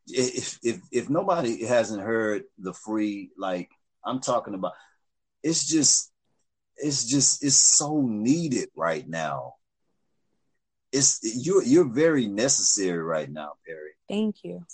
[0.08, 3.70] if if if nobody hasn't heard the free like
[4.06, 4.74] i'm talking about
[5.44, 6.12] it's just
[6.78, 9.56] it's just it's so needed right now.
[10.92, 13.92] It's you're you're very necessary right now, Perry.
[14.10, 14.66] Thank you.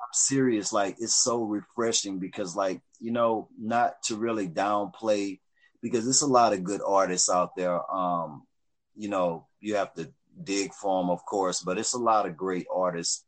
[0.00, 0.72] I'm serious.
[0.72, 5.40] Like it's so refreshing because, like you know, not to really downplay
[5.82, 7.80] because there's a lot of good artists out there.
[7.92, 8.44] Um,
[8.94, 10.10] you know, you have to
[10.42, 13.24] dig for them, of course, but it's a lot of great artists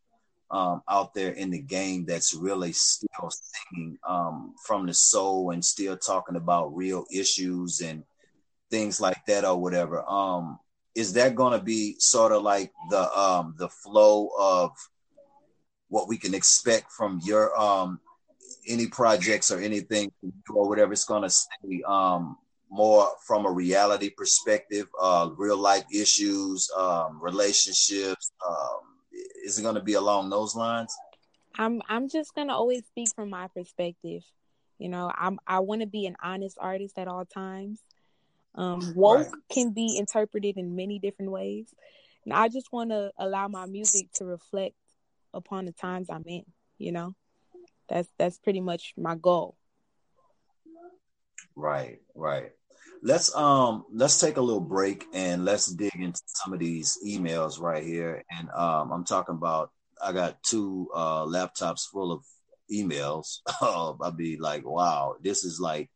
[0.50, 5.64] um, out there in the game that's really still singing um, from the soul and
[5.64, 8.04] still talking about real issues and
[8.70, 10.08] things like that or whatever.
[10.08, 10.58] Um,
[10.94, 14.72] is that going to be sort of like the um, the flow of
[15.88, 18.00] what we can expect from your um,
[18.68, 20.12] any projects or anything
[20.50, 20.92] or whatever?
[20.92, 22.36] It's going to stay um,
[22.70, 28.32] more from a reality perspective, uh, real life issues, um, relationships.
[28.46, 28.80] Um,
[29.44, 30.94] is it going to be along those lines?
[31.56, 34.22] I'm I'm just going to always speak from my perspective.
[34.78, 37.80] You know, I'm I want to be an honest artist at all times.
[38.54, 39.42] Um, woke right.
[39.52, 41.72] can be interpreted in many different ways,
[42.24, 44.74] and I just want to allow my music to reflect
[45.34, 46.44] upon the times I'm in.
[46.78, 47.14] You know,
[47.88, 49.56] that's that's pretty much my goal.
[51.56, 52.50] Right, right.
[53.02, 57.60] Let's um let's take a little break and let's dig into some of these emails
[57.60, 58.24] right here.
[58.30, 59.70] And um I'm talking about
[60.02, 62.24] I got two uh laptops full of
[62.72, 63.38] emails.
[63.60, 65.90] I'll be like, wow, this is like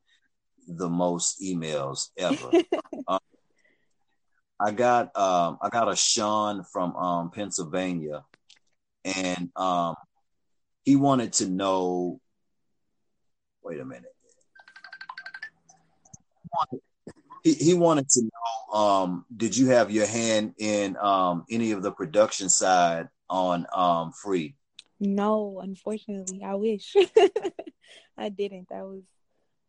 [0.66, 2.50] the most emails ever.
[3.08, 3.18] um,
[4.60, 8.24] I got um I got a Sean from um Pennsylvania
[9.04, 9.96] and um
[10.84, 12.20] he wanted to know.
[13.62, 14.14] Wait a minute.
[17.44, 21.82] He, he wanted to know um, did you have your hand in um, any of
[21.82, 24.54] the production side on um, free
[25.00, 26.94] no unfortunately i wish
[28.18, 29.02] i didn't that was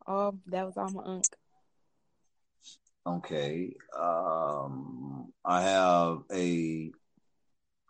[0.05, 1.25] all that was all my unk
[3.05, 6.91] okay um, i have a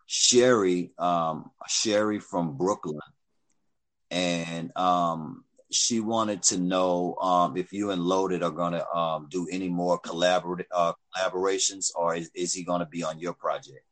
[0.05, 2.99] sherry um, sherry from brooklyn
[4.13, 9.27] and um, she wanted to know um, if you and Loaded are going to um,
[9.29, 13.33] do any more collabor- uh, collaborations, or is, is he going to be on your
[13.33, 13.83] project?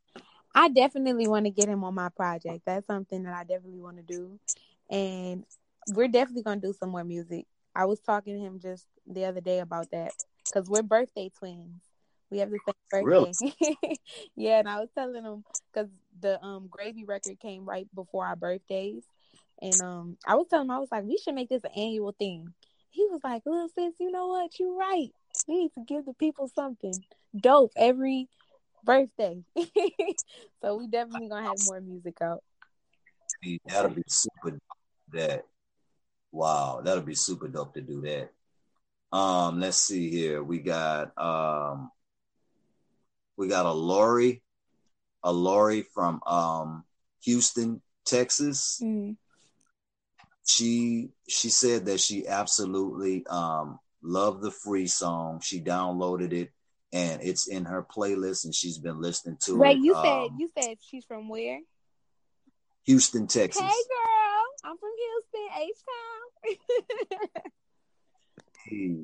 [0.54, 2.62] I definitely want to get him on my project.
[2.66, 4.40] That's something that I definitely want to do,
[4.90, 5.44] and
[5.90, 7.48] we're definitely going to do some more music.
[7.76, 10.14] I was talking to him just the other day about that
[10.46, 11.82] because we're birthday twins.
[12.30, 13.06] We have the same birthday.
[13.08, 14.00] Really?
[14.36, 18.36] yeah, and I was telling him because the um gravy record came right before our
[18.36, 19.04] birthdays.
[19.62, 22.16] And um, I was telling him, I was like, we should make this an annual
[22.18, 22.48] thing.
[22.90, 24.60] He was like, little sis, you know what?
[24.60, 25.10] You're right.
[25.48, 27.04] We need to give the people something
[27.36, 28.28] dope every
[28.84, 29.44] birthday.
[30.62, 32.44] so we definitely gonna have more music out.
[33.66, 34.62] That'll be super dope.
[35.14, 35.46] That
[36.32, 38.32] wow, that'll be super dope to do that.
[39.16, 40.44] Um, let's see here.
[40.44, 41.92] We got um
[43.38, 44.42] we got a Lori,
[45.24, 46.84] a Lori from um
[47.24, 48.82] Houston, Texas.
[48.84, 49.18] Mm
[50.48, 55.42] she she said that she absolutely um, loved the free song.
[55.42, 56.52] She downloaded it
[56.94, 59.74] and it's in her playlist and she's been listening to Wait, it.
[59.76, 61.62] Wait, you um, said you said she's from where?
[62.86, 63.62] Houston, Texas.
[63.62, 66.00] Hey girl, I'm from Houston, H Town.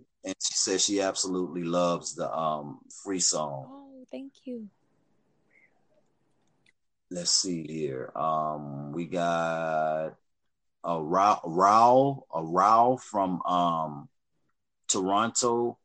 [0.26, 3.68] and she says she absolutely loves the um, free song.
[3.70, 4.68] Oh, thank you.
[7.10, 8.12] Let's see here.
[8.16, 10.16] Um, we got
[10.84, 14.10] a Raul, a Raul from um,
[14.88, 15.78] Toronto,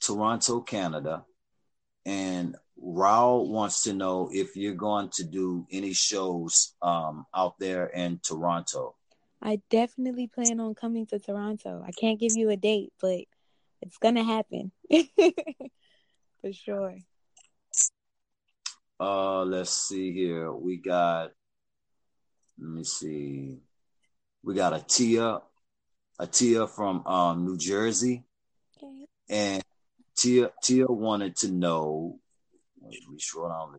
[0.00, 1.24] Toronto, Canada,
[2.04, 7.86] and Raul wants to know if you're going to do any shows um, out there
[7.86, 8.96] in Toronto.
[9.40, 11.82] I definitely plan on coming to Toronto.
[11.86, 13.20] I can't give you a date, but
[13.82, 14.72] it's gonna happen
[16.40, 16.96] for sure.
[18.98, 20.52] Uh, let's see here.
[20.52, 21.32] We got
[22.58, 23.58] let me see.
[24.42, 25.40] We got a Tia,
[26.18, 28.24] a Tia from um, New Jersey,
[28.76, 29.06] okay.
[29.28, 29.62] and
[30.16, 32.18] Tia Tia wanted to know.
[32.80, 33.78] We short on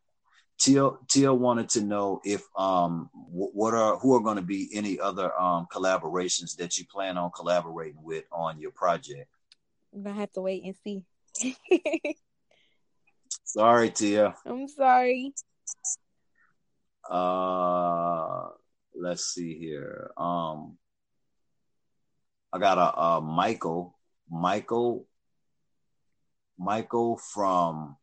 [0.57, 4.99] Tia Tia wanted to know if um what are who are going to be any
[4.99, 9.29] other um collaborations that you plan on collaborating with on your project.
[9.93, 11.05] I'm gonna have to wait and see.
[13.43, 14.35] sorry, Tia.
[14.45, 15.33] I'm sorry.
[17.09, 18.47] Uh
[18.99, 20.11] let's see here.
[20.17, 20.77] Um,
[22.51, 23.97] I got a, a Michael,
[24.29, 25.05] Michael,
[26.57, 27.97] Michael from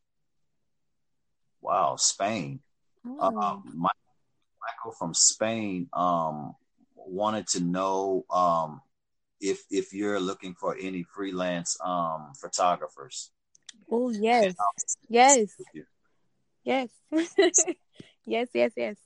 [1.61, 2.61] wow Spain.
[3.07, 3.19] Oh.
[3.19, 6.55] Uh, Michael from Spain um,
[6.95, 8.81] wanted to know um,
[9.41, 13.31] if if you're looking for any freelance um, photographers.
[13.91, 14.55] Oh yes,
[15.09, 15.57] yes,
[16.65, 16.89] yes,
[18.25, 18.97] yes, yes, yes.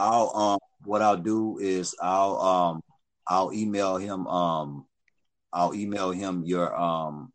[0.00, 2.82] I'll um what I'll do is I'll um
[3.28, 4.86] I'll email him um
[5.52, 7.32] I'll email him your um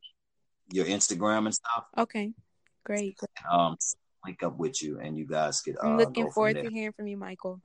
[0.71, 1.85] your Instagram and stuff.
[1.97, 2.33] Okay,
[2.83, 3.17] great.
[3.51, 3.77] Um,
[4.25, 5.77] link up with you, and you guys could.
[5.77, 7.61] Uh, I'm looking forward to hearing from you, Michael.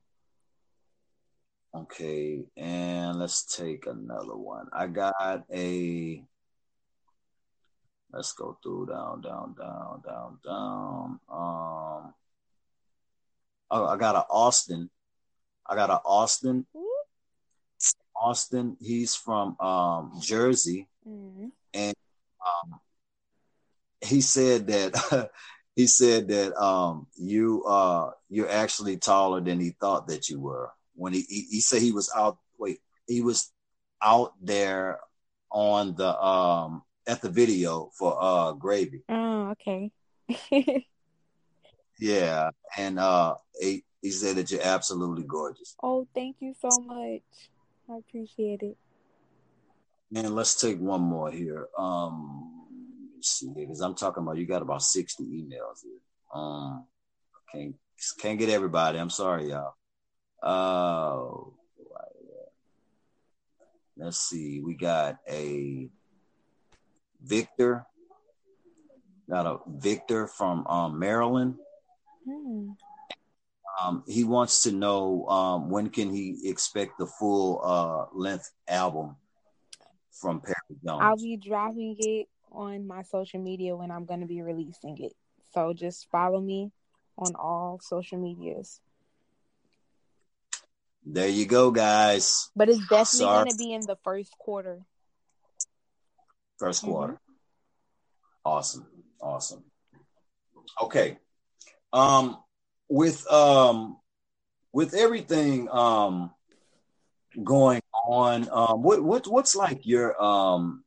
[1.74, 4.66] Okay, and let's take another one.
[4.72, 6.22] I got a.
[8.12, 11.20] Let's go through down, down, down, down, down.
[11.32, 12.14] Um,
[13.70, 14.90] Oh, I got a Austin.
[15.66, 16.66] I got a Austin.
[18.16, 18.76] Austin.
[18.80, 21.46] He's from um, Jersey, mm-hmm.
[21.72, 21.94] and
[22.44, 22.80] um,
[24.00, 25.30] he said that
[25.76, 30.70] he said that um, you uh, you're actually taller than he thought that you were.
[30.94, 32.38] When he, he he said he was out.
[32.58, 33.50] Wait, he was
[34.02, 35.00] out there
[35.50, 39.02] on the um at the video for uh gravy.
[39.08, 39.90] Oh, okay.
[42.00, 45.76] Yeah, and uh, he, he said that you're absolutely gorgeous.
[45.82, 47.20] Oh, thank you so much.
[47.90, 48.76] I appreciate it.
[50.10, 51.68] Man, let's take one more here.
[51.78, 52.66] Um,
[53.20, 56.00] see because I'm talking about you got about 60 emails here.
[56.34, 56.86] Um,
[57.52, 57.74] can't
[58.18, 58.98] can't get everybody.
[58.98, 59.74] I'm sorry, y'all.
[60.42, 61.50] Uh,
[63.96, 64.60] let's see.
[64.60, 65.88] We got a
[67.22, 67.84] Victor.
[69.28, 71.56] Got a Victor from um, Maryland.
[72.30, 72.70] Hmm.
[73.82, 79.16] um, he wants to know um, when can he expect the full uh, length album
[80.12, 80.54] from Perri
[80.84, 81.00] Jones.
[81.00, 85.12] I'll be dropping it on my social media when I'm going to be releasing it.
[85.52, 86.70] So just follow me
[87.18, 88.80] on all social medias.
[91.04, 92.50] There you go, guys.
[92.54, 94.80] But it's definitely going to be in the first quarter.
[96.58, 97.14] First quarter.
[97.14, 98.44] Mm-hmm.
[98.44, 98.86] Awesome.
[99.20, 99.64] Awesome.
[100.82, 101.18] Okay.
[101.92, 102.38] Um
[102.88, 103.98] with um
[104.72, 106.32] with everything um
[107.44, 110.84] going on um what what what's like your um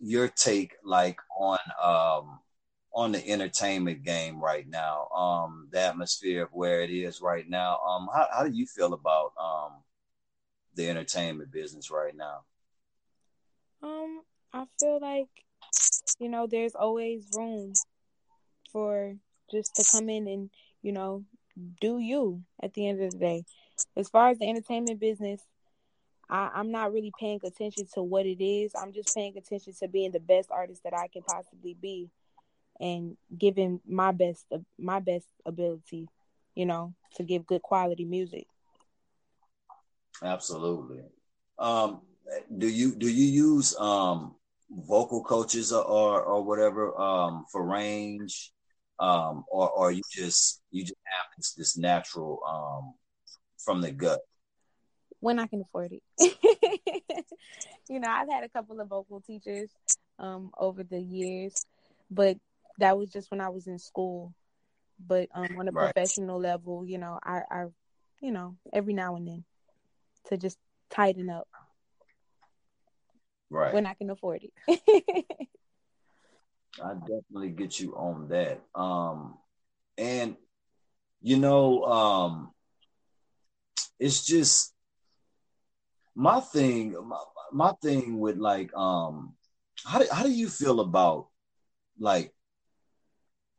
[0.00, 2.38] your take like on um
[2.94, 7.78] on the entertainment game right now um the atmosphere of where it is right now?
[7.78, 9.72] Um how, how do you feel about um
[10.74, 12.44] the entertainment business right now?
[13.82, 14.22] Um
[14.52, 15.28] i feel like
[16.18, 17.72] you know there's always room
[18.70, 19.16] for
[19.52, 20.50] just to come in and
[20.82, 21.24] you know
[21.80, 23.44] do you at the end of the day.
[23.96, 25.42] As far as the entertainment business,
[26.30, 28.72] I, I'm not really paying attention to what it is.
[28.74, 32.10] I'm just paying attention to being the best artist that I can possibly be
[32.80, 34.46] and giving my best
[34.78, 36.08] my best ability,
[36.54, 38.46] you know, to give good quality music.
[40.22, 41.02] Absolutely.
[41.58, 42.00] Um,
[42.56, 44.36] do you do you use um,
[44.70, 48.52] vocal coaches or, or, or whatever um, for range
[48.98, 52.94] um, or or you just you just have this, this natural um,
[53.58, 54.20] from the gut?
[55.20, 56.02] When I can afford it,
[57.88, 59.70] you know, I've had a couple of vocal teachers
[60.18, 61.54] um, over the years,
[62.10, 62.36] but
[62.78, 64.34] that was just when I was in school.
[65.04, 65.92] But um, on a right.
[65.92, 67.64] professional level, you know, I, I,
[68.20, 69.44] you know, every now and then
[70.28, 70.58] to just
[70.90, 71.48] tighten up.
[73.50, 73.74] Right.
[73.74, 75.24] When I can afford it.
[76.82, 78.62] I definitely get you on that.
[78.74, 79.38] Um,
[79.98, 80.36] and
[81.20, 82.50] you know, um,
[83.98, 84.74] it's just
[86.14, 86.94] my thing.
[87.06, 87.18] My,
[87.52, 89.34] my thing with like, um,
[89.84, 91.28] how do, how do you feel about
[91.98, 92.32] like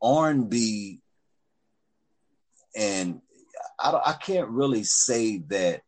[0.02, 1.00] R&B?
[2.76, 3.20] And
[3.78, 5.82] I I can't really say that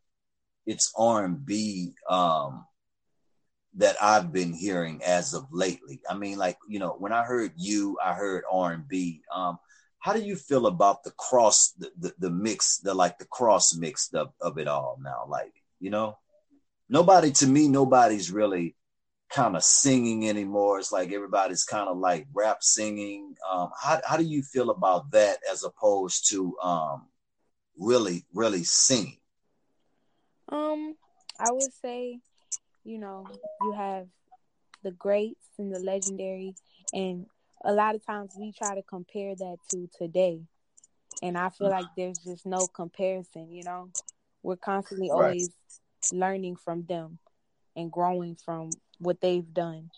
[0.66, 1.94] it's R&B.
[2.08, 2.64] Um,
[3.76, 6.00] that I've been hearing as of lately.
[6.08, 9.22] I mean, like you know, when I heard you, I heard R&B.
[9.34, 9.58] Um,
[9.98, 13.76] how do you feel about the cross, the, the, the mix, the like the cross
[13.76, 15.26] mix of, of it all now?
[15.28, 16.16] Like you know,
[16.88, 18.76] nobody to me, nobody's really
[19.28, 20.78] kind of singing anymore.
[20.78, 23.34] It's like everybody's kind of like rap singing.
[23.50, 27.08] Um, how how do you feel about that as opposed to um,
[27.76, 29.18] really really singing?
[30.48, 30.94] Um,
[31.38, 32.20] I would say
[32.86, 33.26] you know,
[33.62, 34.06] you have
[34.82, 36.54] the greats and the legendary,
[36.92, 37.26] and
[37.64, 40.40] a lot of times we try to compare that to today.
[41.22, 43.90] And I feel like there's just no comparison, you know.
[44.42, 45.24] We're constantly right.
[45.24, 45.50] always
[46.12, 47.18] learning from them
[47.74, 49.90] and growing from what they've done,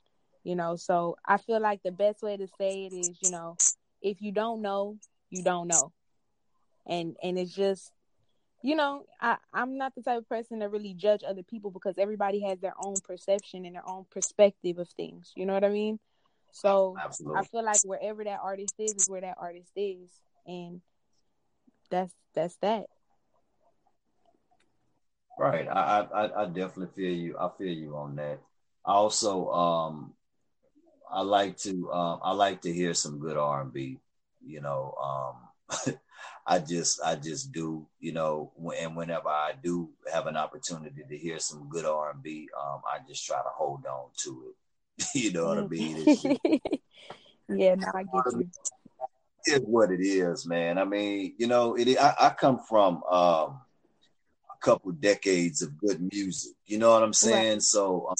[0.44, 0.76] you know.
[0.76, 3.58] So I feel like the best way to say it is, you know,
[4.00, 4.96] if you don't know,
[5.30, 5.92] you don't know.
[6.86, 7.92] And and it's just
[8.62, 11.96] you know, I, I'm not the type of person to really judge other people because
[11.98, 15.32] everybody has their own perception and their own perspective of things.
[15.36, 15.98] You know what I mean?
[16.50, 17.40] So Absolutely.
[17.40, 20.10] I feel like wherever that artist is is where that artist is,
[20.46, 20.80] and
[21.90, 22.86] that's that's that.
[25.38, 25.68] Right.
[25.68, 27.38] I I, I definitely feel you.
[27.38, 28.40] I feel you on that.
[28.84, 30.14] I also um
[31.10, 33.98] I like to um I like to hear some good R&B.
[34.44, 35.94] You know, um
[36.50, 41.16] I just I just do, you know, and whenever I do have an opportunity to
[41.16, 45.06] hear some good R&B, um, I just try to hold on to it.
[45.14, 46.06] you know what I mean?
[47.50, 48.50] yeah, now I get you.
[49.44, 50.78] It's what it is, man.
[50.78, 51.98] I mean, you know, it.
[51.98, 53.60] I, I come from um,
[54.50, 56.54] a couple decades of good music.
[56.64, 57.52] You know what I'm saying?
[57.52, 57.62] Right.
[57.62, 58.16] So, um,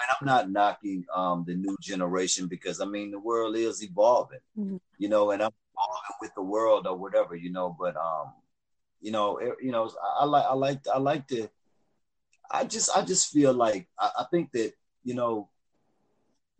[0.00, 4.40] and I'm not knocking um, the new generation because I mean the world is evolving.
[4.58, 4.76] Mm-hmm.
[4.96, 5.52] You know, and I'm
[6.20, 7.74] with the world or whatever, you know.
[7.78, 8.32] But um,
[9.00, 11.48] you know, it, you know, I, I, like I like I like to.
[12.50, 14.72] I just I just feel like I, I think that
[15.04, 15.48] you know,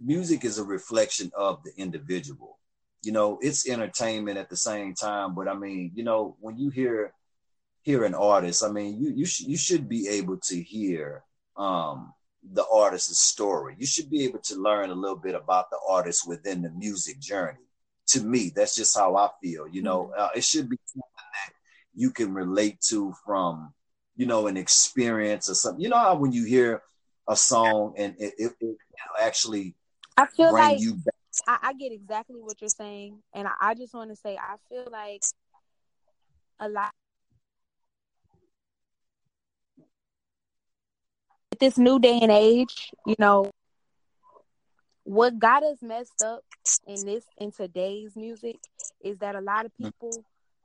[0.00, 2.58] music is a reflection of the individual.
[3.02, 6.70] You know, it's entertainment at the same time, but I mean, you know, when you
[6.70, 7.12] hear
[7.82, 11.24] hear an artist, I mean, you you sh- you should be able to hear
[11.56, 12.12] um
[12.52, 13.76] the artist's story.
[13.78, 17.20] You should be able to learn a little bit about the artist within the music
[17.20, 17.67] journey
[18.08, 18.52] to me.
[18.54, 19.66] That's just how I feel.
[19.68, 20.20] You know, mm-hmm.
[20.20, 21.54] uh, it should be something that
[21.94, 23.72] you can relate to from,
[24.16, 25.82] you know, an experience or something.
[25.82, 26.82] You know how when you hear
[27.28, 28.76] a song and it, it, it
[29.20, 29.74] actually
[30.16, 31.14] I feel bring like you back.
[31.46, 34.56] I, I, get exactly what you're saying, and I, I just want to say I
[34.68, 35.22] feel like
[36.58, 36.90] a lot.
[41.60, 43.50] This new day and age, you know,
[45.08, 46.44] what got us messed up
[46.86, 48.56] in this in today's music
[49.02, 49.86] is that a lot of mm.
[49.86, 50.22] people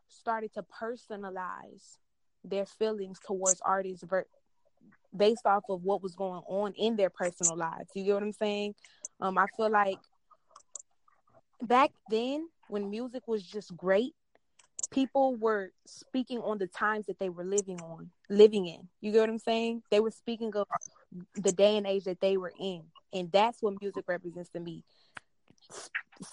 [0.09, 1.95] started to personalize
[2.43, 4.03] their feelings towards artists
[5.15, 7.89] based off of what was going on in their personal lives.
[7.95, 8.75] You get what I'm saying?
[9.21, 9.97] Um, I feel like
[11.61, 14.13] back then when music was just great,
[14.91, 18.89] people were speaking on the times that they were living on, living in.
[18.99, 19.83] You get what I'm saying?
[19.89, 20.67] They were speaking of
[21.35, 22.83] the day and age that they were in.
[23.13, 24.83] And that's what music represents to me.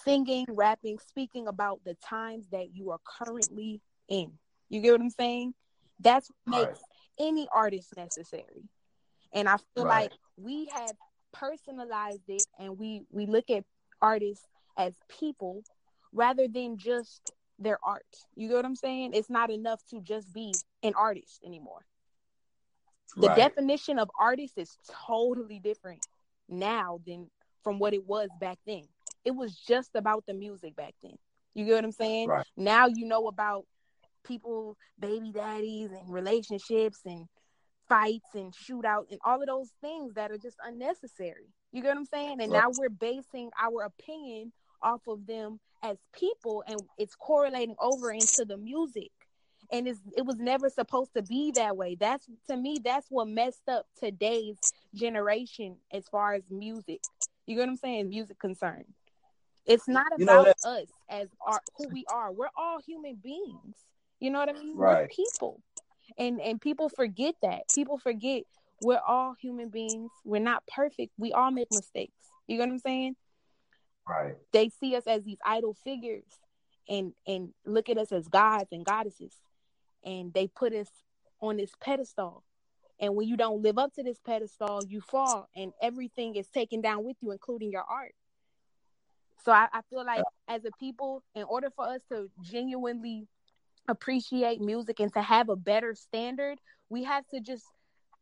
[0.03, 4.31] Singing, rapping, speaking about the times that you are currently in.
[4.69, 5.53] You get what I'm saying?
[5.99, 7.27] That's what makes right.
[7.27, 8.63] any artist necessary.
[9.33, 10.03] And I feel right.
[10.03, 10.91] like we have
[11.33, 13.63] personalized it and we we look at
[14.01, 14.45] artists
[14.77, 15.63] as people
[16.11, 18.03] rather than just their art.
[18.35, 19.11] You get what I'm saying?
[19.13, 20.53] It's not enough to just be
[20.83, 21.85] an artist anymore.
[23.15, 23.37] The right.
[23.37, 26.05] definition of artist is totally different
[26.47, 27.29] now than
[27.63, 28.83] from what it was back then.
[29.23, 31.15] It was just about the music back then.
[31.53, 32.29] You get what I'm saying?
[32.29, 32.45] Right.
[32.57, 33.65] Now you know about
[34.23, 37.27] people, baby daddies, and relationships, and
[37.89, 41.47] fights, and shootouts, and all of those things that are just unnecessary.
[41.71, 42.41] You get what I'm saying?
[42.41, 42.61] And right.
[42.61, 48.45] now we're basing our opinion off of them as people, and it's correlating over into
[48.45, 49.11] the music.
[49.71, 51.95] And it's, it was never supposed to be that way.
[51.95, 54.57] That's to me, that's what messed up today's
[54.93, 57.01] generation as far as music.
[57.45, 58.09] You get what I'm saying?
[58.09, 58.83] Music concern.
[59.65, 62.31] It's not you about us as our, who we are.
[62.31, 63.75] We're all human beings.
[64.19, 64.75] You know what I mean?
[64.75, 65.01] Right.
[65.01, 65.61] We're people.
[66.17, 67.61] And and people forget that.
[67.73, 68.43] People forget
[68.81, 70.11] we're all human beings.
[70.25, 71.13] We're not perfect.
[71.17, 72.13] We all make mistakes.
[72.47, 73.15] You know what I'm saying?
[74.07, 74.35] Right.
[74.51, 76.25] They see us as these idol figures
[76.89, 79.33] and and look at us as gods and goddesses.
[80.03, 80.89] And they put us
[81.41, 82.43] on this pedestal.
[82.99, 86.81] And when you don't live up to this pedestal, you fall and everything is taken
[86.81, 88.13] down with you, including your art.
[89.43, 93.27] So I, I feel like as a people, in order for us to genuinely
[93.87, 97.65] appreciate music and to have a better standard, we have to just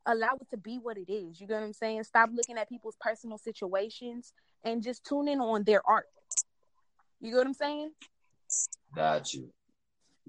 [0.05, 1.41] allow it to be what it is.
[1.41, 2.03] You get what I'm saying?
[2.05, 4.31] Stop looking at people's personal situations
[4.63, 6.05] and just tune in on their art.
[7.19, 7.91] You get what I'm saying?
[8.95, 9.51] Got you.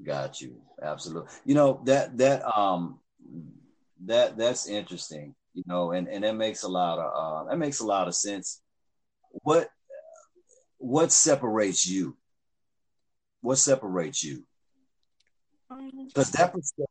[0.02, 0.56] Got you.
[0.82, 1.30] Absolutely.
[1.44, 3.00] You know, that that um
[4.06, 7.12] that that's interesting, you know, and and that makes a lot of
[7.46, 8.62] uh that makes a lot of sense.
[9.30, 9.70] What
[10.78, 12.16] what separates you?
[13.42, 14.44] What separates you?
[16.06, 16.86] Because um, that, that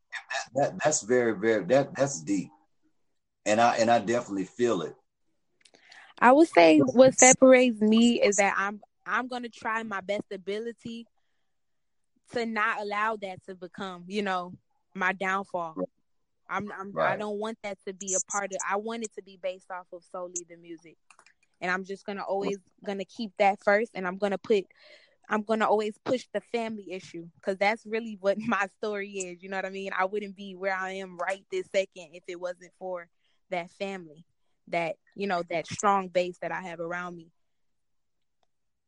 [0.55, 2.49] that that's very very that that's deep,
[3.45, 4.95] and I and I definitely feel it.
[6.19, 11.07] I would say what separates me is that I'm I'm gonna try my best ability
[12.33, 14.53] to not allow that to become, you know,
[14.93, 15.75] my downfall.
[16.49, 17.13] I'm, I'm right.
[17.13, 18.57] I don't want that to be a part of.
[18.67, 20.97] I want it to be based off of solely the music,
[21.61, 24.65] and I'm just gonna always gonna keep that first, and I'm gonna put.
[25.31, 29.43] I'm gonna always push the family issue because that's really what my story is.
[29.43, 29.91] You know what I mean?
[29.97, 33.07] I wouldn't be where I am right this second if it wasn't for
[33.51, 34.25] that family
[34.67, 37.31] that you know that strong base that I have around me.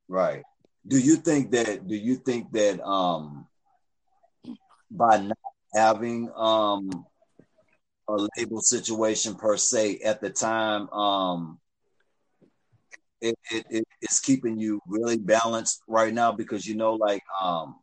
[0.07, 0.43] Right.
[0.87, 1.87] Do you think that?
[1.87, 3.47] Do you think that um
[4.89, 5.37] by not
[5.73, 7.05] having um
[8.07, 11.59] a label situation per se at the time um
[13.21, 17.75] it, it, it it's keeping you really balanced right now because you know like um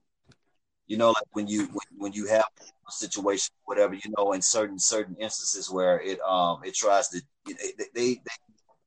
[0.87, 2.45] you know like when you when, when you have
[2.89, 7.21] a situation whatever you know in certain certain instances where it um it tries to
[7.47, 8.21] they they, they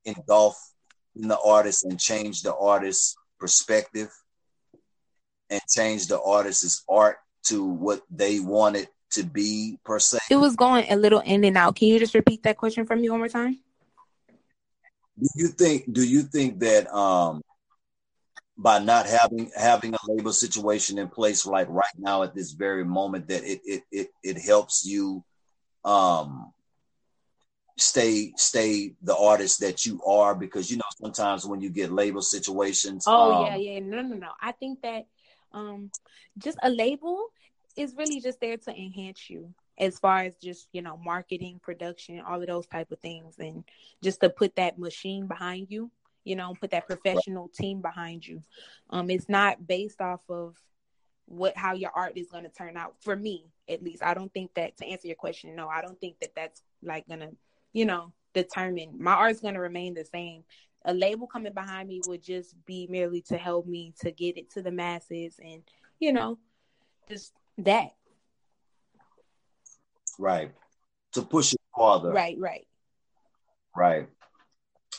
[0.06, 0.58] engulf
[1.16, 4.10] in the artist and change the artist's perspective
[5.50, 7.18] and change the artist's art
[7.48, 10.20] to what they want it to be per se.
[10.30, 11.76] It was going a little in and out.
[11.76, 13.60] Can you just repeat that question for me one more time?
[15.20, 17.42] Do you think do you think that um
[18.58, 22.86] by not having having a label situation in place like right now at this very
[22.86, 25.24] moment that it it it, it helps you
[25.84, 26.54] um
[27.82, 32.22] stay stay the artist that you are because you know sometimes when you get label
[32.22, 34.30] situations oh um, yeah yeah no no no.
[34.42, 35.08] I think that
[35.52, 35.92] um
[36.38, 37.28] just a label
[37.76, 42.22] is really just there to enhance you as far as just you know marketing production
[42.22, 43.64] all of those type of things and
[44.04, 45.90] just to put that machine behind you
[46.24, 48.44] you know put that professional team behind you.
[48.90, 50.56] Um it's not based off of
[51.26, 54.04] what how your art is going to turn out for me at least.
[54.04, 57.08] I don't think that to answer your question no i don't think that that's like
[57.08, 57.30] gonna
[57.74, 59.00] you know, determined.
[59.00, 60.44] My art's gonna remain the same.
[60.86, 64.50] A label coming behind me would just be merely to help me to get it
[64.52, 65.62] to the masses and,
[66.00, 66.40] you know,
[67.08, 67.92] just that.
[70.18, 70.52] Right.
[71.14, 72.12] To push it farther.
[72.12, 72.68] Right, right.
[73.76, 74.10] Right.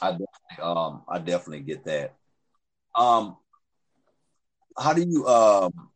[0.00, 2.14] I definitely, um, I definitely get that.
[2.94, 3.36] Um,
[4.78, 5.90] how do you, um,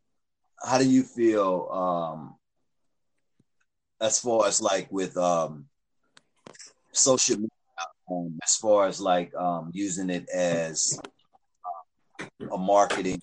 [0.64, 2.35] how do you feel, um,
[4.01, 5.66] as far as like with, um,
[6.97, 7.51] social media,
[8.11, 10.99] um, as far as like, um, using it as
[12.53, 13.20] a marketing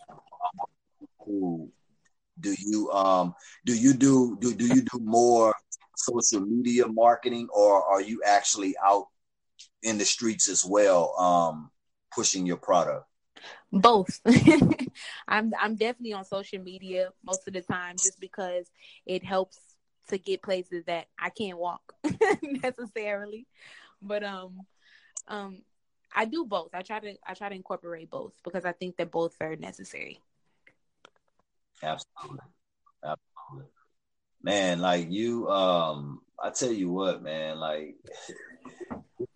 [1.26, 1.70] tool?
[2.40, 5.54] Do you, um, do you do, do, do you do more
[5.96, 9.08] social media marketing or are you actually out
[9.84, 11.70] in the streets as well, um,
[12.14, 13.06] pushing your product?
[13.72, 14.20] Both.
[15.28, 18.70] I'm I'm definitely on social media most of the time just because
[19.06, 19.58] it helps
[20.10, 21.94] to get places that I can't walk
[22.42, 23.48] necessarily.
[24.02, 24.66] But um
[25.28, 25.62] um
[26.16, 26.70] I do both.
[26.74, 30.20] I try to I try to incorporate both because I think that both are necessary.
[31.82, 32.40] Absolutely.
[33.04, 33.72] Absolutely.
[34.42, 37.96] Man, like you um I tell you what, man, like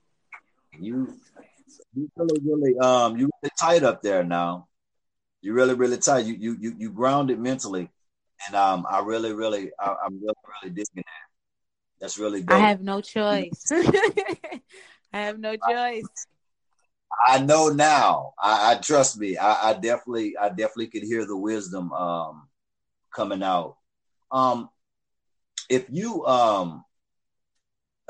[0.80, 1.18] you
[1.95, 4.68] you really really um you really tight up there now.
[5.41, 6.26] You really really tight.
[6.26, 7.89] You you you you grounded mentally,
[8.45, 11.03] and um I really really I, am really really digging that.
[11.99, 12.53] That's really good.
[12.53, 13.65] I have no choice.
[13.71, 14.61] I
[15.11, 16.27] have no choice.
[17.25, 18.33] I know now.
[18.38, 19.38] I, I trust me.
[19.38, 22.47] I, I, definitely I definitely could hear the wisdom um
[23.13, 23.77] coming out.
[24.31, 24.69] Um
[25.69, 26.83] if you um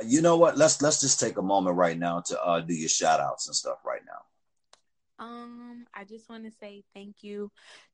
[0.06, 0.58] you know what?
[0.58, 3.56] Let's let's just take a moment right now to uh, do your shout outs and
[3.56, 5.26] stuff right now.
[5.26, 7.52] Um, I just want to say thank you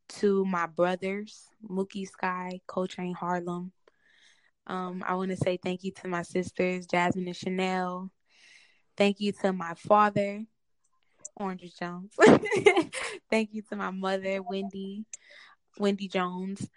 [0.09, 3.71] to my brothers, Mookie Sky, Coltrane Harlem.
[4.67, 8.09] Um, I want to say thank you to my sisters, Jasmine and Chanel.
[8.95, 10.43] Thank you to my father,
[11.35, 12.13] Orange Jones.
[13.29, 15.05] thank you to my mother, Wendy,
[15.77, 16.67] Wendy Jones.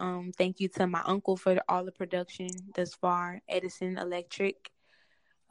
[0.00, 4.70] Um, thank you to my uncle for all the production thus far, Edison Electric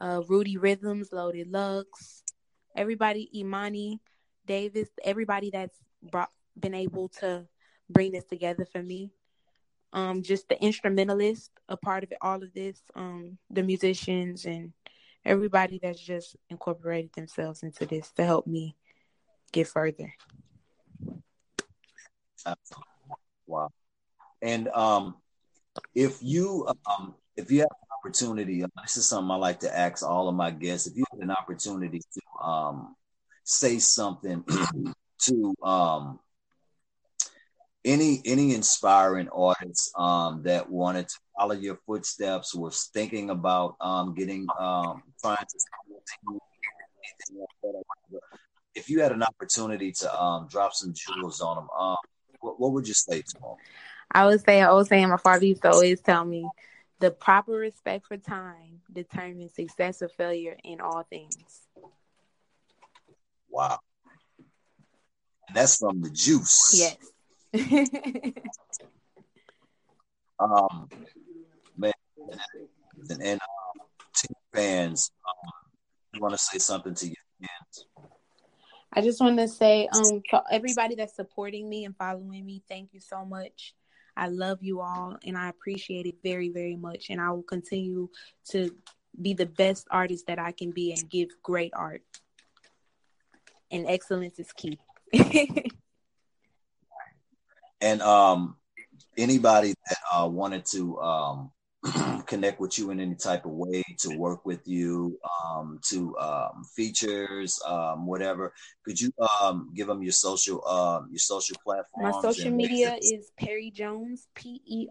[0.00, 2.22] uh, Rudy Rhythms, Loaded Lux,
[2.74, 4.00] everybody, Imani
[4.46, 7.46] Davis, everybody that's brought been able to
[7.88, 9.10] bring this together for me.
[9.92, 14.72] Um, just the instrumentalist, a part of it, all of this, um, the musicians and
[15.24, 18.76] everybody that's just incorporated themselves into this to help me
[19.52, 20.12] get further.
[23.46, 23.70] Wow.
[24.42, 25.16] And um,
[25.94, 29.78] if you um, if you have an opportunity, uh, this is something I like to
[29.78, 30.86] ask all of my guests.
[30.86, 32.96] If you had an opportunity to um,
[33.44, 34.44] say something
[35.22, 36.20] to um,
[37.86, 44.14] any any inspiring artists um, that wanted to follow your footsteps, was thinking about um,
[44.14, 46.38] getting um, trying to
[48.74, 51.96] if you had an opportunity to um, drop some jewels on them, um,
[52.40, 53.54] what, what, would you say to them?
[54.12, 56.46] I would say, I was saying, my father used to always tell me,
[57.00, 61.62] the proper respect for time determines success or failure in all things.
[63.50, 63.78] Wow.
[65.48, 66.74] And that's from the juice.
[66.78, 66.96] Yes.
[70.38, 70.88] um,
[71.76, 71.92] man,
[73.10, 73.40] and, and
[74.14, 75.52] team fans, um,
[76.14, 77.86] you want to say something to your fans?
[78.92, 82.94] I just want to say, um, to everybody that's supporting me and following me, thank
[82.94, 83.74] you so much.
[84.16, 87.10] I love you all and I appreciate it very, very much.
[87.10, 88.08] And I will continue
[88.50, 88.74] to
[89.20, 92.02] be the best artist that I can be and give great art.
[93.70, 94.78] And excellence is key.
[97.80, 98.56] and um
[99.16, 101.50] anybody that uh wanted to um
[102.26, 106.64] connect with you in any type of way to work with you um, to um,
[106.74, 108.52] features um, whatever
[108.84, 113.30] could you um, give them your social um, your social platforms my social media is
[113.38, 114.84] perri jones p-e-r-r-i-j-o-n-e-s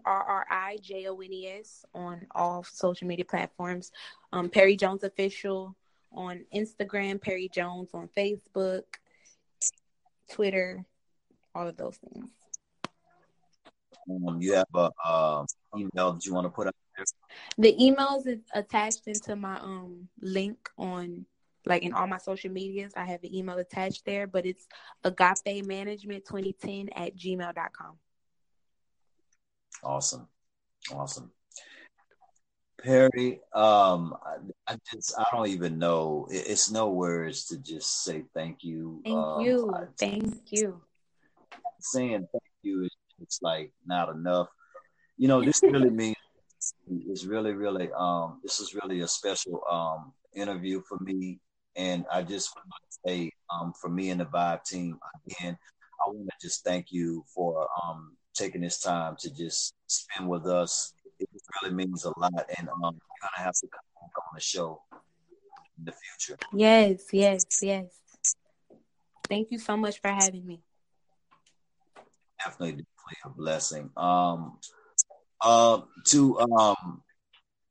[1.94, 3.92] on all social media platforms.
[4.32, 5.76] Um, perri jones official
[6.12, 8.84] on instagram perri jones on facebook
[10.30, 10.84] twitter
[11.54, 12.30] all of those things
[14.10, 15.44] um, you have a uh,
[15.76, 16.74] email that you want to put out
[17.58, 21.26] the emails is attached into my um link on
[21.64, 22.92] like in all my social medias.
[22.96, 24.66] I have an email attached there, but it's
[25.04, 27.98] agape management 2010 at gmail.com.
[29.82, 30.28] Awesome.
[30.92, 31.32] Awesome.
[32.82, 36.28] Perri, um, I, I, just I don't even know.
[36.30, 39.00] it's no words to just say thank you.
[39.04, 39.72] Thank um, you.
[39.74, 40.80] I, thank you.
[41.80, 42.45] Saying thank you is
[43.20, 44.48] it's like not enough.
[45.16, 46.16] You know, this really means
[46.88, 51.40] it's really, really, um, this is really a special um, interview for me.
[51.76, 55.56] And I just want to say, um, for me and the Vibe team, again,
[56.06, 60.46] I want to just thank you for um, taking this time to just spend with
[60.46, 60.92] us.
[61.18, 61.28] It
[61.62, 62.32] really means a lot.
[62.58, 64.82] And um, you're to have to come back on the show
[65.78, 66.38] in the future.
[66.54, 67.86] Yes, yes, yes.
[69.28, 70.60] Thank you so much for having me.
[72.44, 73.90] Definitely, definitely a blessing.
[73.96, 74.58] Um,
[75.40, 77.02] uh, to um,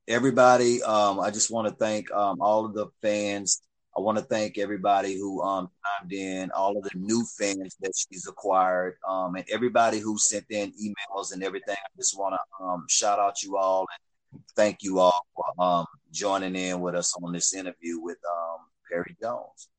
[0.07, 3.61] everybody, um, I just want to thank um, all of the fans.
[3.97, 5.69] I want to thank everybody who um
[6.11, 10.71] in, all of the new fans that she's acquired, um, and everybody who sent in
[10.73, 11.75] emails and everything.
[11.77, 13.87] I just want to um, shout out you all
[14.33, 18.59] and thank you all for um, joining in with us on this interview with um,
[18.91, 19.69] Perri Jones.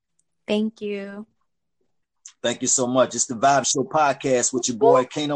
[0.49, 1.27] Thank you.
[2.47, 3.13] Thank you so much.
[3.17, 5.35] It's the Vibe Show podcast with your boy Kano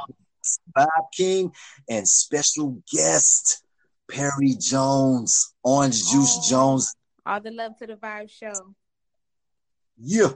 [0.79, 1.53] Vibe King
[1.89, 3.65] and special guest
[4.09, 6.95] Perri Jones, Orange Juice oh, Jones.
[7.27, 8.53] All the love to the Vibe Show.
[9.99, 10.35] Yeah.